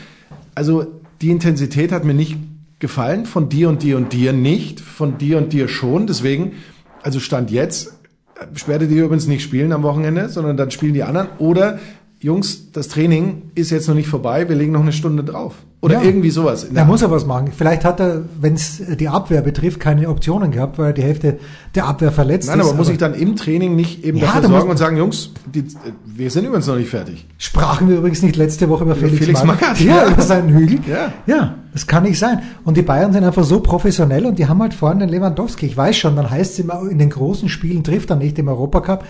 [0.54, 0.86] also
[1.22, 2.38] die Intensität hat mir nicht
[2.78, 6.54] gefallen, von dir und dir und dir nicht, von dir und dir schon, deswegen,
[7.02, 7.98] also Stand jetzt,
[8.39, 11.30] äh, werde die übrigens nicht spielen am Wochenende, sondern dann spielen die anderen.
[11.39, 11.80] Oder
[12.19, 15.53] Jungs, das Training ist jetzt noch nicht vorbei, wir legen noch eine Stunde drauf.
[15.80, 16.01] Oder Ja.
[16.01, 16.65] irgendwie sowas.
[16.73, 17.51] Da muss er was machen.
[17.56, 21.38] Vielleicht hat er, wenn es die Abwehr betrifft, keine Optionen gehabt, weil die Hälfte
[21.75, 22.65] der Abwehr verletzt Nein, ist.
[22.65, 24.97] aber muss ich dann im Training nicht eben Ja, dafür da muss- sorgen und sagen,
[24.97, 25.65] Jungs, die,
[26.08, 27.27] wir sind übrigens noch nicht fertig.
[27.38, 29.62] Sprachen wir übrigens nicht letzte Woche über Felix, Felix Magath.
[29.62, 30.10] Magath, Ja, ja.
[30.12, 30.80] über seinen Hügel.
[30.89, 31.13] Ja.
[31.27, 32.41] ja, das kann nicht sein.
[32.65, 35.67] Und die Bayern sind einfach so professionell und die haben halt vorne den Lewandowski.
[35.67, 38.47] Ich weiß schon, dann heißt es immer, in den großen Spielen trifft er nicht im
[38.47, 39.06] Europacup.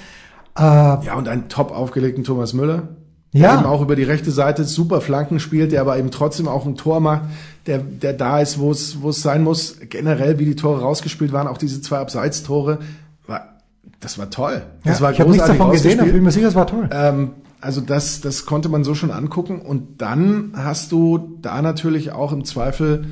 [0.58, 0.62] Äh,
[1.06, 2.90] Ja, und einen top aufgelegten Thomas Müller.
[3.34, 3.52] Ja.
[3.52, 6.66] Der eben auch über die rechte Seite super Flanken spielt, der aber eben trotzdem auch
[6.66, 7.24] ein Tor macht,
[7.68, 9.78] der, der da ist, wo es, wo es sein muss.
[9.90, 12.80] Generell, wie die Tore rausgespielt waren, auch diese zwei Abseitstore,
[13.28, 13.58] war,
[14.00, 14.64] das war toll.
[14.86, 16.14] Das ja, war ich habe nichts davon gesehen, aber rausgespielt.
[16.14, 16.90] bin mir sicher, es war toll.
[16.92, 19.60] Ähm, also das, das konnte man so schon angucken.
[19.60, 23.06] Und dann hast du da natürlich auch im Zweifel,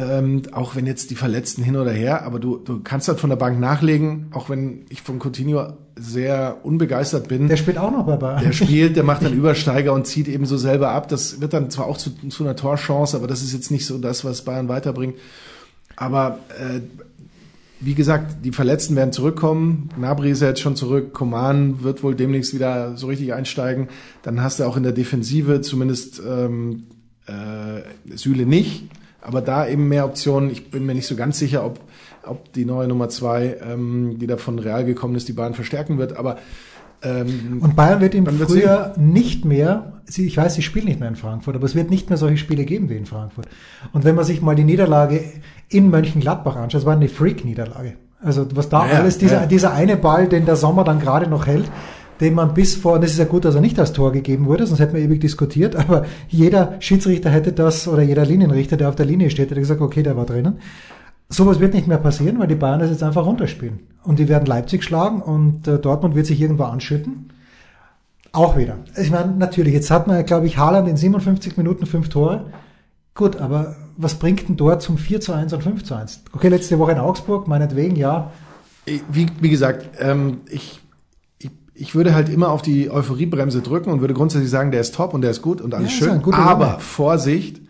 [0.00, 3.28] ähm, auch wenn jetzt die Verletzten hin oder her, aber du, du kannst halt von
[3.28, 7.48] der Bank nachlegen, auch wenn ich von Coutinho sehr unbegeistert bin.
[7.48, 8.42] Der spielt auch noch bei Bayern.
[8.42, 11.08] Der spielt, der macht dann Übersteiger und zieht eben so selber ab.
[11.08, 13.98] Das wird dann zwar auch zu, zu einer Torchance, aber das ist jetzt nicht so
[13.98, 15.16] das, was Bayern weiterbringt.
[15.96, 16.80] Aber äh,
[17.80, 19.90] wie gesagt, die Verletzten werden zurückkommen.
[19.96, 21.12] Gnabry ist ja jetzt schon zurück.
[21.12, 23.88] Koman wird wohl demnächst wieder so richtig einsteigen.
[24.22, 26.86] Dann hast du auch in der Defensive zumindest ähm,
[27.26, 28.88] äh, Süle nicht.
[29.22, 30.50] Aber da eben mehr Optionen.
[30.50, 31.80] Ich bin mir nicht so ganz sicher, ob,
[32.24, 35.98] ob die neue Nummer zwei, ähm, die da von Real gekommen ist, die Bahn verstärken
[35.98, 36.16] wird.
[36.16, 36.38] Aber
[37.02, 41.16] ähm, Und Bayern wird im Frühjahr nicht mehr, ich weiß, sie spielen nicht mehr in
[41.16, 43.46] Frankfurt, aber es wird nicht mehr solche Spiele geben wie in Frankfurt.
[43.92, 45.24] Und wenn man sich mal die Niederlage
[45.68, 47.94] in Mönchengladbach anschaut, das war eine Freak-Niederlage.
[48.22, 49.46] Also was da Ja, ja, alles, dieser, ja.
[49.46, 51.70] dieser eine Ball, den der Sommer dann gerade noch hält,
[52.20, 54.46] den man bis vor, und es ist ja gut, dass er nicht als Tor gegeben
[54.46, 58.88] wurde, sonst hätten wir ewig diskutiert, aber jeder Schiedsrichter hätte das, oder jeder Linienrichter, der
[58.88, 60.58] auf der Linie steht, hätte gesagt, okay, der war drinnen.
[61.28, 63.80] Sowas wird nicht mehr passieren, weil die Bayern das jetzt einfach runterspielen.
[64.02, 67.30] Und die werden Leipzig schlagen und äh, Dortmund wird sich irgendwo anschütten.
[68.32, 68.78] Auch wieder.
[69.00, 72.46] Ich meine, natürlich, jetzt hat man, glaube ich, Haaland in 57 Minuten fünf Tore.
[73.14, 76.22] Gut, aber was bringt denn dort zum 4 zu 1 und 5 zu 1?
[76.32, 78.32] Okay, letzte Woche in Augsburg, meinetwegen, ja.
[78.86, 80.80] wie, wie gesagt, ähm, ich,
[81.80, 85.14] ich, würde halt immer auf die Euphoriebremse drücken und würde grundsätzlich sagen, der ist top
[85.14, 86.34] und der ist gut und alles Ja, schön.
[86.34, 86.80] Aber Junge.
[86.80, 87.60] Vorsicht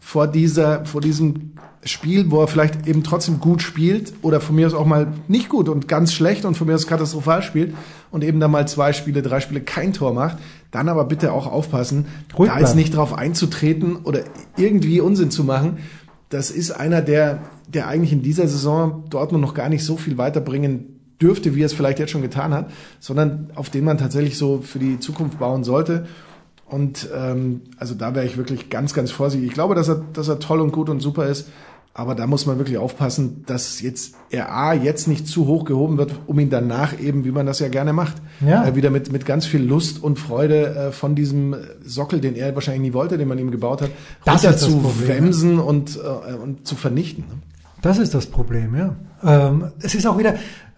[0.00, 1.52] vor dieser, vor diesem
[1.84, 5.48] Spiel, wo er vielleicht eben trotzdem gut spielt oder von mir aus auch mal nicht
[5.48, 7.74] gut und ganz schlecht und von mir aus katastrophal spielt
[8.10, 10.38] und eben dann mal zwei Spiele, drei Spiele kein Tor macht,
[10.70, 12.06] dann aber bitte auch aufpassen,
[12.38, 14.20] Ruhig da jetzt nicht drauf einzutreten oder
[14.56, 15.78] irgendwie Unsinn zu machen.
[16.30, 20.16] Das ist einer, der, der eigentlich in dieser Saison Dortmund noch gar nicht so viel
[20.16, 24.36] weiterbringen dürfte, wie er es vielleicht jetzt schon getan hat, sondern auf den man tatsächlich
[24.38, 26.06] so für die Zukunft bauen sollte.
[26.66, 29.48] Und ähm, also da wäre ich wirklich ganz, ganz vorsichtig.
[29.48, 31.48] Ich glaube, dass er, dass er toll und gut und super ist,
[31.96, 35.96] aber da muss man wirklich aufpassen, dass jetzt er A jetzt nicht zu hoch gehoben
[35.96, 38.66] wird, um ihn danach eben, wie man das ja gerne macht, Ja.
[38.66, 42.52] äh, wieder mit, mit ganz viel Lust und Freude äh, von diesem Sockel, den er
[42.56, 43.90] wahrscheinlich nie wollte, den man ihm gebaut hat,
[44.24, 47.24] Das runter zu wemsen und, äh, und zu vernichten.
[47.28, 47.34] ne?
[47.80, 48.96] Das ist das Problem, ja.
[49.22, 50.34] Ähm, es ist auch wieder,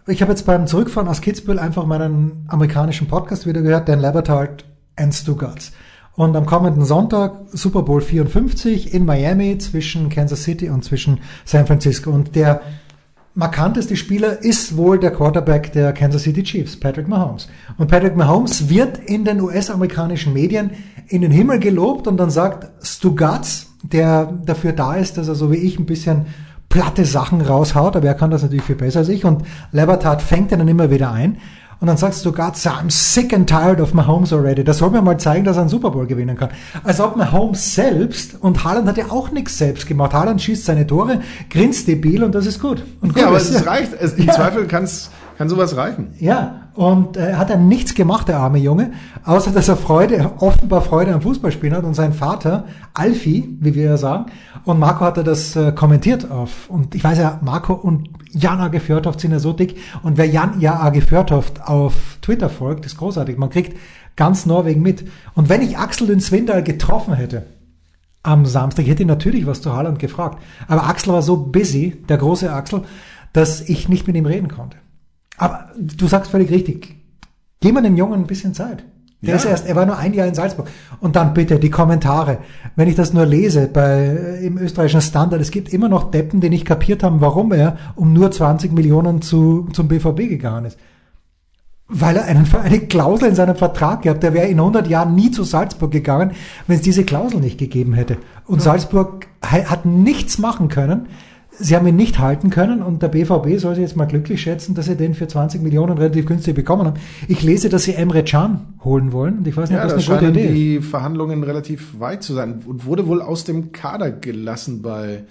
[0.09, 4.65] ich habe jetzt beim Zurückfahren aus Kitzbühel einfach meinen amerikanischen Podcast wieder gehört, Dan Labertard
[4.95, 5.73] and Stu Gatz.
[6.15, 11.67] Und am kommenden Sonntag Super Bowl 54 in Miami zwischen Kansas City und zwischen San
[11.67, 12.11] Francisco.
[12.11, 12.63] Und der
[13.35, 17.49] markanteste Spieler ist wohl der Quarterback der Kansas City Chiefs, Patrick Mahomes.
[17.77, 20.71] Und Patrick Mahomes wird in den US-amerikanischen Medien
[21.09, 25.35] in den Himmel gelobt und dann sagt Stu Gatz, der dafür da ist, dass er
[25.35, 26.27] so wie ich ein bisschen
[26.77, 30.53] platte Sachen raushaut, aber er kann das natürlich viel besser als ich und Lebertard fängt
[30.53, 31.39] ihn dann immer wieder ein.
[31.81, 34.63] Und dann sagst du Gatz, I'm sick and tired of Mahomes already.
[34.63, 36.51] Das soll mir mal zeigen, dass er einen Super Bowl gewinnen kann.
[36.85, 40.13] Als ob Mahomes selbst, und Haaland hat ja auch nichts selbst gemacht.
[40.13, 42.83] Haaland schießt seine Tore, grinst debil und das ist gut.
[43.01, 43.95] Gut Ja, aber ist, es reicht.
[43.99, 44.35] Es, Im Ja.
[44.35, 46.09] Zweifel kann's, kann sowas reichen.
[46.19, 48.93] Ja, und äh, hat er nichts gemacht, der arme Junge,
[49.25, 53.85] außer dass er Freude, offenbar Freude am Fußballspielen hat und sein Vater, Alfie, wie wir
[53.85, 54.27] ja sagen,
[54.65, 58.61] und Marco hat er das äh, kommentiert auf, und ich weiß ja, Marco und Jan
[58.61, 58.69] A.
[58.69, 60.91] Gefjörtoft sind ja so dick, und wer Jan ja A.
[60.91, 63.77] Gefjörtoft auf Twitter folgt, ist großartig, man kriegt
[64.15, 65.05] ganz Norwegen mit.
[65.35, 67.45] Und wenn ich Axel den Swindal getroffen hätte,
[68.27, 68.85] am Samstag.
[68.85, 70.43] Ich hätte ihn natürlich was zu Haaland gefragt.
[70.67, 72.83] Aber Axel war so busy, der große Axel,
[73.33, 74.79] dass ich nicht mit ihm reden konnte.
[75.37, 76.97] Aber du sagst völlig richtig.
[77.61, 78.85] Gib mal dem Jungen ein bisschen Zeit.
[79.23, 79.37] Der ja.
[79.37, 80.69] ist erst, er war nur ein Jahr in Salzburg.
[81.01, 82.39] Und dann bitte die Kommentare.
[82.77, 86.51] Wenn ich das nur lese bei, im österreichischen Standard, es gibt immer noch Deppen, die
[86.51, 90.79] nicht kapiert haben, warum er um nur 20 Millionen zu, zum BVB gegangen ist.
[91.89, 95.31] Weil er einen, eine Klausel in seinem Vertrag gehabt, der wäre in 100 Jahren nie
[95.31, 96.33] zu Salzburg gegangen,
[96.67, 98.19] wenn es diese Klausel nicht gegeben hätte.
[98.45, 98.65] Und ja.
[98.65, 101.07] Salzburg hat nichts machen können.
[101.59, 104.75] Sie haben ihn nicht halten können und der BVB soll sich jetzt mal glücklich schätzen,
[104.75, 107.01] dass sie den für 20 Millionen relativ günstig bekommen haben.
[107.29, 110.09] Ich lese, dass sie Emre Can holen wollen und ich weiß nicht, ja, ob das,
[110.09, 114.11] eine gute Idee die Verhandlungen relativ weit zu sein und wurde wohl aus dem Kader
[114.11, 115.25] gelassen bei,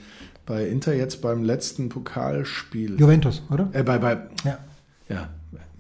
[0.46, 3.00] bei Inter jetzt beim letzten Pokalspiel.
[3.00, 3.70] Juventus, oder?
[3.74, 4.58] Äh, bei, bei, ja.
[5.08, 5.30] Ja,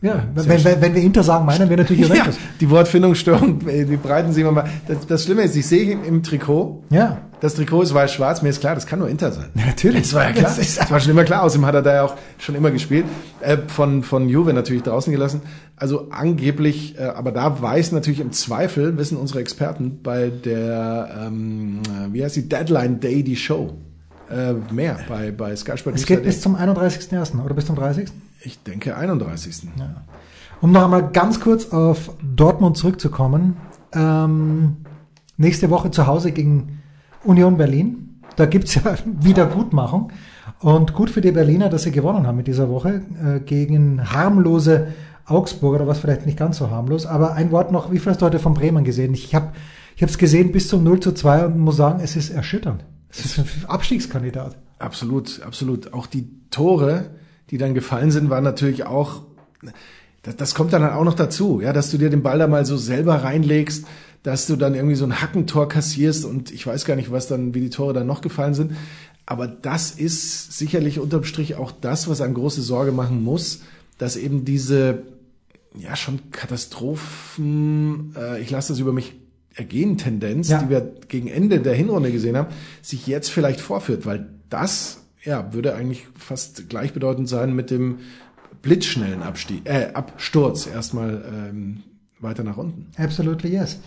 [0.06, 2.36] ja, wenn, wenn, wenn wir Inter sagen, meinen wir natürlich Juventus.
[2.36, 4.66] Ja, die Wortfindungsstörung, die breiten sie immer mal.
[4.88, 6.84] Das, das Schlimme ist, ich sehe ihn im Trikot.
[6.92, 7.18] Ja.
[7.40, 8.44] Das Trikot ist weiß-schwarz.
[8.44, 9.48] Mir ist klar, das kann nur Inter sein.
[9.56, 10.04] Ja, natürlich.
[10.04, 10.54] Das war ja klar.
[10.56, 11.42] Das, das war schon immer klar.
[11.42, 13.06] Außerdem hat er da ja auch schon immer gespielt.
[13.42, 15.42] Äh, von, von Juve natürlich draußen gelassen.
[15.76, 21.82] Also angeblich, äh, aber da weiß natürlich im Zweifel, wissen unsere Experten bei der, ähm,
[22.12, 23.74] wie heißt die, Deadline Day, die Show.
[24.30, 25.96] Äh, mehr bei, bei Sky Sport.
[25.96, 27.44] Es geht bis zum 31.01.
[27.44, 28.08] oder bis zum 30.
[28.46, 29.70] Ich denke 31.
[29.78, 30.04] Ja.
[30.62, 33.58] Um noch einmal ganz kurz auf Dortmund zurückzukommen.
[33.92, 34.78] Ähm,
[35.38, 36.84] nächste Woche zu Hause gegen
[37.24, 38.22] Union Berlin.
[38.36, 40.12] Da gibt's ja Wiedergutmachung.
[40.60, 44.94] Und gut für die Berliner, dass sie gewonnen haben mit dieser Woche äh, gegen harmlose
[45.26, 47.08] Augsburg oder was vielleicht nicht ganz so harmlos.
[47.08, 49.16] Aber ein Wort noch, wie viel hast du heute von Bremen gesehen?
[49.16, 49.54] Ich habe
[49.96, 52.86] ich es gesehen bis zum 0 zu 2 und muss sagen, es ist erschütternd.
[53.10, 54.56] Es ist ein Abstiegskandidat.
[54.78, 55.94] Absolut, absolut.
[55.94, 57.12] Auch die Tore,
[57.52, 59.24] die dann gefallen sind, waren natürlich auch,
[60.24, 62.48] das, das kommt dann halt auch noch dazu, ja, dass du dir den Ball da
[62.48, 63.86] mal so selber reinlegst,
[64.24, 67.54] dass du dann irgendwie so ein Hackentor kassierst und ich weiß gar nicht, was dann,
[67.54, 68.72] wie die Tore dann noch gefallen sind.
[69.28, 73.62] Aber das ist sicherlich unterm Strich auch das, was einem große Sorge machen muss,
[73.98, 75.04] dass eben diese,
[75.78, 79.14] ja, schon Katastrophen, äh, ich lasse das über mich
[79.54, 80.62] ergehen Tendenz, ja.
[80.62, 85.54] die wir gegen Ende der Hinrunde gesehen haben, sich jetzt vielleicht vorführt, weil das ja,
[85.54, 88.00] würde eigentlich fast gleichbedeutend sein mit dem
[88.62, 91.84] blitzschnellen Abstieg, äh, Absturz erstmal ähm,
[92.20, 92.88] weiter nach unten.
[92.98, 93.80] Absolutely yes.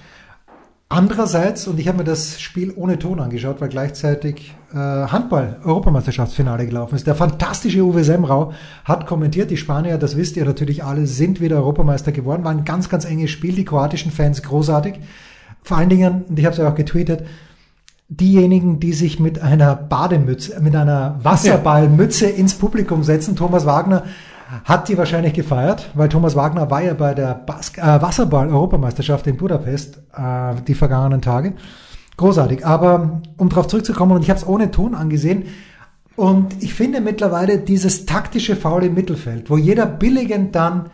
[0.91, 6.95] Andererseits, und ich habe mir das Spiel ohne Ton angeschaut, weil gleichzeitig äh, Handball-Europameisterschaftsfinale gelaufen
[6.95, 7.07] ist.
[7.07, 11.57] Der fantastische Uwe Semrau hat kommentiert, die Spanier, das wisst ihr natürlich alle, sind wieder
[11.57, 12.43] Europameister geworden.
[12.43, 14.95] War ein ganz, ganz enges Spiel, die kroatischen Fans großartig.
[15.63, 17.27] Vor allen Dingen, und ich habe es ja auch getweetet,
[18.09, 23.37] diejenigen, die sich mit einer Bademütze, mit einer Wasserballmütze ins Publikum setzen.
[23.37, 24.05] Thomas Wagner
[24.65, 29.37] hat die wahrscheinlich gefeiert, weil Thomas Wagner war ja bei der Bas äh, Wasserball-Europameisterschaft in
[29.37, 31.53] Budapest äh, die vergangenen Tage.
[32.17, 32.65] Großartig.
[32.65, 35.45] Aber um darauf zurückzukommen, und ich habe es ohne Ton angesehen,
[36.17, 40.91] und ich finde mittlerweile dieses taktische Foul im Mittelfeld, wo jeder billigend dann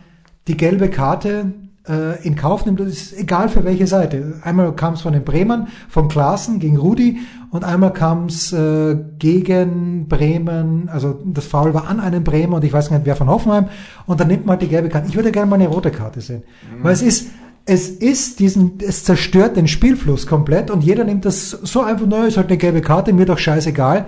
[0.47, 1.53] die gelbe Karte
[1.87, 4.39] äh, in Kauf nimmt, das ist egal für welche Seite.
[4.43, 7.19] Einmal kam es von den Bremern, von Klaassen gegen Rudi
[7.51, 12.63] und einmal kam es äh, gegen Bremen, also das Foul war an einem Bremer und
[12.63, 13.67] ich weiß nicht wer von Hoffenheim
[14.05, 15.07] und dann nimmt man halt die gelbe Karte.
[15.07, 16.43] Ich würde gerne mal eine rote Karte sehen,
[16.77, 16.83] mhm.
[16.83, 17.27] weil es ist
[17.67, 22.25] es ist diesen, es zerstört den Spielfluss komplett und jeder nimmt das so einfach, naja,
[22.25, 24.05] ist halt eine gelbe Karte, mir doch scheißegal.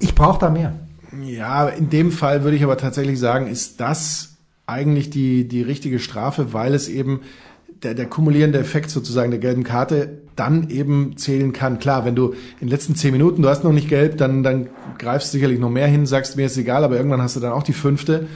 [0.00, 0.72] Ich brauche da mehr.
[1.22, 4.29] Ja, in dem Fall würde ich aber tatsächlich sagen, ist das
[4.70, 7.20] eigentlich die, die richtige Strafe, weil es eben
[7.82, 11.78] der, der kumulierende Effekt sozusagen der gelben Karte dann eben zählen kann.
[11.78, 14.68] Klar, wenn du in den letzten zehn Minuten, du hast noch nicht gelb, dann, dann
[14.98, 17.52] greifst du sicherlich noch mehr hin, sagst mir ist egal, aber irgendwann hast du dann
[17.52, 18.26] auch die fünfte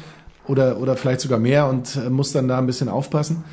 [0.46, 3.44] oder, oder vielleicht sogar mehr und äh, musst dann da ein bisschen aufpassen.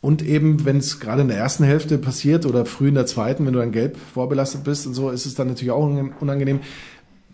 [0.00, 3.44] Und eben, wenn es gerade in der ersten Hälfte passiert oder früh in der zweiten,
[3.44, 5.84] wenn du dann gelb vorbelastet bist und so, ist es dann natürlich auch
[6.20, 6.60] unangenehm.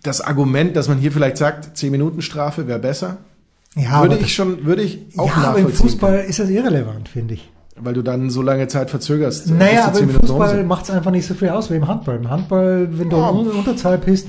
[0.03, 3.19] Das Argument, dass man hier vielleicht sagt, zehn Minuten Strafe wäre besser,
[3.77, 7.35] ja, würde ich schon, würde ich auch ja, aber im Fußball ist das irrelevant, finde
[7.35, 7.51] ich.
[7.77, 9.51] Weil du dann so lange Zeit verzögerst.
[9.51, 12.17] Naja, aber im Fußball macht es einfach nicht so viel aus wie im Handball.
[12.17, 13.29] Im Handball, wenn du ja.
[13.29, 14.29] Unterzahl bist,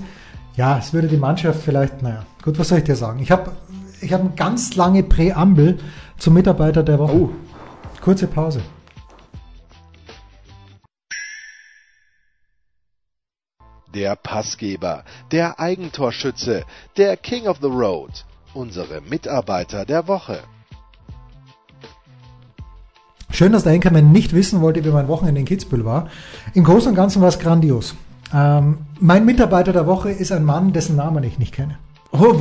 [0.58, 3.20] ja, es würde die Mannschaft vielleicht, naja, gut, was soll ich dir sagen?
[3.20, 3.54] Ich habe
[4.02, 5.78] ich hab eine ganz lange Präambel
[6.18, 7.14] zum Mitarbeiter der Woche.
[7.14, 7.30] Oh.
[8.02, 8.60] Kurze Pause.
[13.96, 16.66] Der Passgeber, der Eigentorschütze,
[16.98, 18.26] der King of the Road
[18.58, 20.40] unsere Mitarbeiter der Woche.
[23.30, 26.08] Schön, dass der Enkermann nicht wissen wollte, wie mein Wochenende in Kitzbühel war.
[26.56, 27.96] Im Großen und Ganzen war es grandios.
[28.34, 31.78] Ähm, mein Mitarbeiter der Woche ist ein Mann, dessen Namen ich nicht kenne.
[32.12, 32.36] Oh,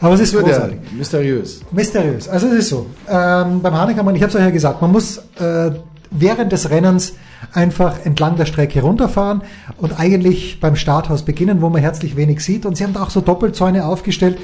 [0.00, 0.78] aber es ist großartig.
[0.96, 1.60] Mysteriös.
[1.72, 2.26] Mysteriös.
[2.28, 2.86] Also es ist so.
[3.06, 5.72] Ähm, beim Haneckermann, ich habe es euch ja gesagt, man muss äh,
[6.10, 7.14] während des Rennens
[7.52, 9.42] einfach entlang der Strecke runterfahren
[9.78, 12.66] und eigentlich beim Starthaus beginnen, wo man herzlich wenig sieht.
[12.66, 14.38] Und sie haben da auch so Doppelzäune aufgestellt.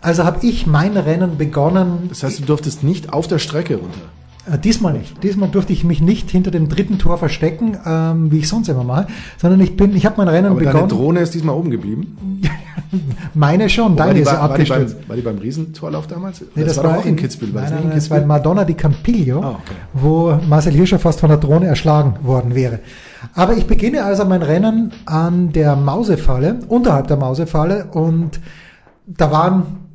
[0.00, 2.06] Also habe ich mein Rennen begonnen.
[2.08, 4.00] Das heißt, du durftest nicht auf der Strecke runter.
[4.50, 5.22] Äh, diesmal nicht.
[5.22, 8.84] Diesmal durfte ich mich nicht hinter dem dritten Tor verstecken, ähm, wie ich sonst immer
[8.84, 10.88] mache, sondern ich bin, ich habe mein Rennen Aber begonnen.
[10.88, 12.40] Deine Drohne ist diesmal oben geblieben.
[13.34, 14.70] Meine schon, deine ist ja abgestürzt.
[14.70, 16.40] War die, beim, war die beim Riesentorlauf damals?
[16.40, 17.54] Nee, das, das war, war, auch in Kitzbühel.
[17.54, 19.74] War nein, nein, das war in Madonna di Campiglio, oh, okay.
[19.92, 22.80] wo Marcel Hirscher fast von der Drohne erschlagen worden wäre.
[23.34, 28.40] Aber ich beginne also mein Rennen an der Mausefalle, unterhalb der Mausefalle und
[29.06, 29.86] da waren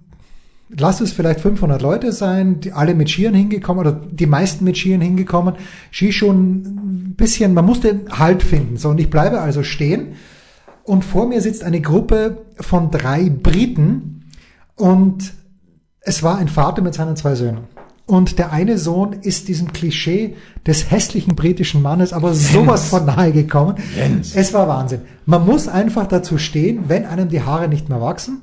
[0.78, 4.78] lass es vielleicht 500 Leute sein, die alle mit Skiern hingekommen oder die meisten mit
[4.78, 5.56] Skiern hingekommen.
[5.92, 8.78] Ski schon ein bisschen, man musste Halt finden.
[8.78, 10.14] So, und ich bleibe also stehen
[10.92, 14.26] und vor mir sitzt eine Gruppe von drei Briten
[14.76, 15.32] und
[16.02, 17.62] es war ein Vater mit seinen zwei Söhnen.
[18.08, 20.36] Und der eine Sohn ist diesem Klischee
[20.68, 23.76] des hässlichen britischen Mannes aber sowas von nahe gekommen.
[23.96, 24.36] Jens.
[24.36, 25.00] Es war Wahnsinn.
[25.26, 28.42] Man muss einfach dazu stehen, wenn einem die Haare nicht mehr wachsen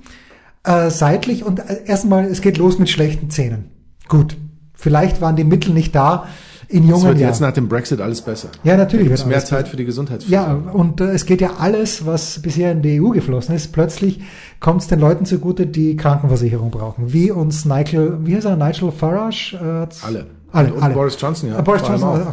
[0.65, 3.67] äh, seitlich und äh, erstmal, es geht los mit schlechten Zähnen.
[4.09, 4.39] Gut,
[4.73, 6.27] vielleicht waren die Mittel nicht da
[6.69, 7.13] in jungen Jahren.
[7.13, 8.49] Es wird jetzt nach dem Brexit alles besser.
[8.63, 9.11] Ja, natürlich.
[9.11, 10.43] Es mehr Zeit für die Gesundheitspflege.
[10.43, 14.21] Ja, und äh, es geht ja alles, was bisher in die EU geflossen ist, plötzlich
[14.61, 17.13] kommt es den Leuten zugute, die Krankenversicherung brauchen.
[17.13, 19.55] Wie uns Nigel, wie heißt er, Nigel Farage?
[19.55, 20.27] Äh, alle.
[20.53, 20.95] Alle, und, alle.
[20.95, 21.59] Boris Johnson, ja.
[21.59, 22.33] Äh, Boris Johnson, auch.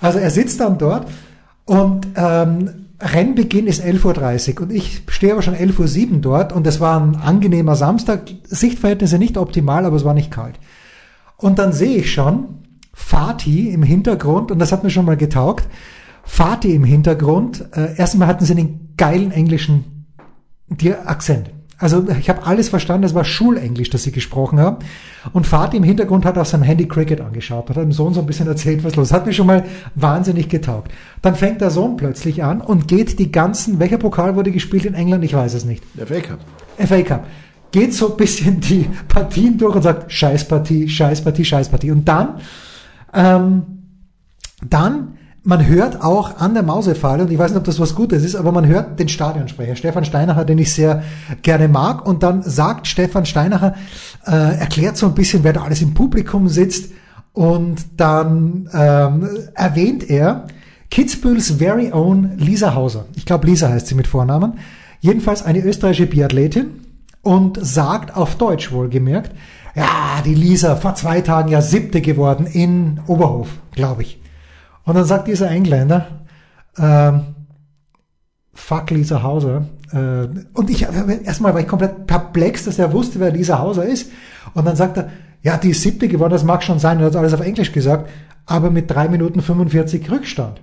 [0.00, 1.06] Also er sitzt dann dort
[1.64, 6.66] und ähm, Rennbeginn ist 11.30 Uhr und ich stehe aber schon 11.07 Uhr dort und
[6.66, 8.22] es war ein angenehmer Samstag.
[8.44, 10.54] Sichtverhältnisse nicht optimal, aber es war nicht kalt.
[11.36, 12.64] Und dann sehe ich schon
[12.98, 15.66] Fatih im Hintergrund und das hat mir schon mal getaugt.
[16.24, 17.64] Fatih im Hintergrund.
[17.72, 20.06] Äh, erstmal hatten sie einen geilen englischen
[21.06, 21.50] Akzent.
[21.80, 24.78] Also ich habe alles verstanden, das war Schulenglisch, das sie gesprochen haben.
[25.32, 28.26] Und Vati im Hintergrund hat auf seinem Handy Cricket angeschaut, hat dem Sohn so ein
[28.26, 29.12] bisschen erzählt, was los.
[29.12, 30.90] Hat mir schon mal wahnsinnig getaugt.
[31.22, 34.94] Dann fängt der Sohn plötzlich an und geht die ganzen, welcher Pokal wurde gespielt in
[34.94, 35.22] England?
[35.24, 35.84] Ich weiß es nicht.
[35.94, 36.40] Der FA Cup.
[36.78, 37.26] FA Cup.
[37.70, 41.92] Geht so ein bisschen die Partien durch und sagt, Scheißpartie, Scheißpartie, Scheißpartie.
[41.92, 42.40] Und dann,
[43.12, 43.62] ähm,
[44.68, 45.18] dann
[45.48, 48.34] man hört auch an der Mausefalle, und ich weiß nicht, ob das was Gutes ist,
[48.34, 51.02] aber man hört den Stadionsprecher, Stefan Steinacher, den ich sehr
[51.40, 52.06] gerne mag.
[52.06, 53.74] Und dann sagt Stefan Steinacher,
[54.26, 56.92] äh, erklärt so ein bisschen, wer da alles im Publikum sitzt.
[57.32, 60.48] Und dann ähm, erwähnt er
[60.90, 63.06] Kitzbühels very own Lisa Hauser.
[63.16, 64.58] Ich glaube, Lisa heißt sie mit Vornamen.
[65.00, 66.66] Jedenfalls eine österreichische Biathletin
[67.22, 69.32] und sagt auf Deutsch wohlgemerkt,
[69.78, 74.20] ja, die Lisa vor zwei Tagen ja siebte geworden in Oberhof, glaube ich.
[74.84, 76.06] Und dann sagt dieser Engländer,
[76.76, 77.20] ähm,
[78.52, 79.66] fuck Lisa Hauser.
[79.92, 84.10] Äh, und ich, erstmal war ich komplett perplex, dass er wusste, wer Lisa Hauser ist.
[84.54, 85.10] Und dann sagt er,
[85.42, 88.10] ja, die ist siebte geworden, das mag schon sein, er hat alles auf Englisch gesagt,
[88.46, 90.60] aber mit drei Minuten 45 Rückstand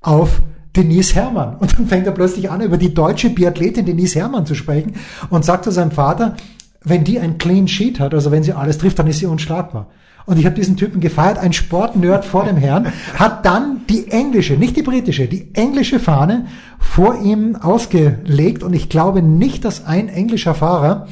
[0.00, 0.40] auf
[0.74, 1.56] Denise Herrmann.
[1.56, 4.94] Und dann fängt er plötzlich an, über die deutsche Biathletin Denise Herrmann zu sprechen
[5.28, 6.36] und sagt zu seinem Vater,
[6.82, 9.88] wenn die ein Clean Sheet hat, also wenn sie alles trifft, dann ist sie unschlagbar.
[10.26, 14.54] Und ich habe diesen Typen gefeiert, ein Sportnerd vor dem Herrn, hat dann die englische,
[14.54, 16.46] nicht die britische, die englische Fahne
[16.80, 18.64] vor ihm ausgelegt.
[18.64, 21.06] Und ich glaube nicht, dass ein englischer Fahrer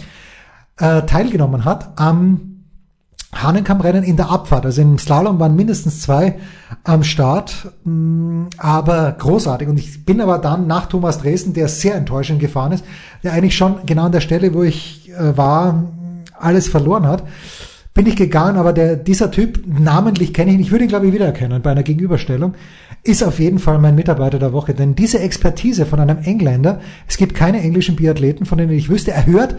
[0.79, 2.53] äh, teilgenommen hat am
[3.42, 4.66] Hahnenkammrennen in der Abfahrt.
[4.66, 6.37] Also im Slalom waren mindestens zwei
[6.85, 9.68] am Start, mm, aber großartig.
[9.68, 12.85] Und ich bin aber dann nach Thomas Dresden, der sehr enttäuschend gefahren ist,
[13.23, 15.85] der eigentlich schon genau an der Stelle, wo ich äh, war,
[16.38, 17.25] alles verloren hat
[17.94, 21.07] bin ich gegangen, aber der, dieser Typ, namentlich kenne ich ihn, ich würde ihn glaube
[21.07, 22.55] ich wiedererkennen bei einer Gegenüberstellung,
[23.05, 24.75] ist auf jeden Fall mein Mitarbeiter der Woche.
[24.75, 29.12] Denn diese Expertise von einem Engländer, es gibt keine englischen Biathleten, von denen ich wüsste,
[29.12, 29.55] er hört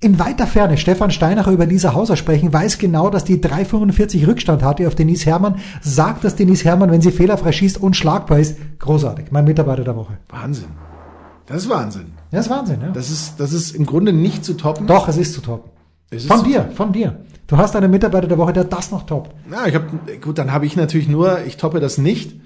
[0.00, 4.62] in weiter Ferne Stefan Steinacher über Lisa Hauser sprechen, weiß genau, dass die 3,45 Rückstand
[4.62, 8.58] hatte auf Denise Herrmann, sagt, dass Denise Herrmann, wenn sie fehlerfrei schießt, unschlagbar ist.
[8.78, 9.26] Großartig.
[9.30, 10.18] Mein Mitarbeiter der Woche.
[10.28, 10.68] Wahnsinn.
[11.46, 12.12] Das ist Wahnsinn.
[12.30, 12.90] Das ist Wahnsinn, ja.
[12.90, 14.86] Das ist, das ist im Grunde nicht zu toppen.
[14.86, 15.70] Doch, es ist zu toppen.
[16.26, 17.20] Von dir, von dir.
[17.46, 19.34] Du hast einen Mitarbeiter der Woche, der das noch toppt.
[19.50, 19.86] Ja, ich habe
[20.20, 22.38] gut, dann habe ich natürlich nur, ich toppe das nicht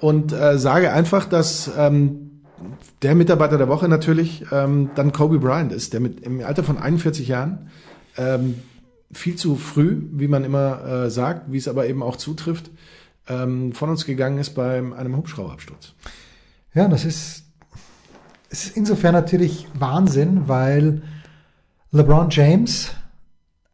[0.00, 2.42] und äh, sage einfach, dass ähm,
[3.02, 6.78] der Mitarbeiter der Woche natürlich ähm, dann Kobe Bryant ist, der mit im Alter von
[6.78, 7.70] 41 Jahren
[8.16, 8.56] ähm,
[9.12, 12.70] viel zu früh, wie man immer äh, sagt, wie es aber eben auch zutrifft,
[13.28, 15.94] ähm, von uns gegangen ist bei einem Hubschrauberabsturz.
[16.74, 17.44] Ja, das ist,
[18.50, 21.02] ist insofern natürlich Wahnsinn, weil
[21.92, 22.92] LeBron James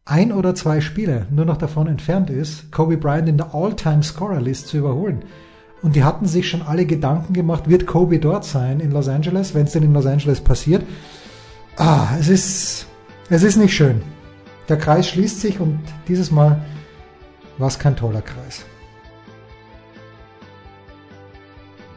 [0.05, 4.79] ein oder zwei Spiele nur noch davon entfernt ist, Kobe Bryant in der All-Time-Scorer-List zu
[4.79, 5.25] überholen.
[5.83, 9.55] Und die hatten sich schon alle Gedanken gemacht, wird Kobe dort sein in Los Angeles,
[9.55, 10.85] wenn es denn in Los Angeles passiert.
[11.77, 12.87] Ah, es ist,
[13.29, 14.03] es ist nicht schön.
[14.69, 16.65] Der Kreis schließt sich und dieses Mal
[17.59, 18.65] war es kein toller Kreis.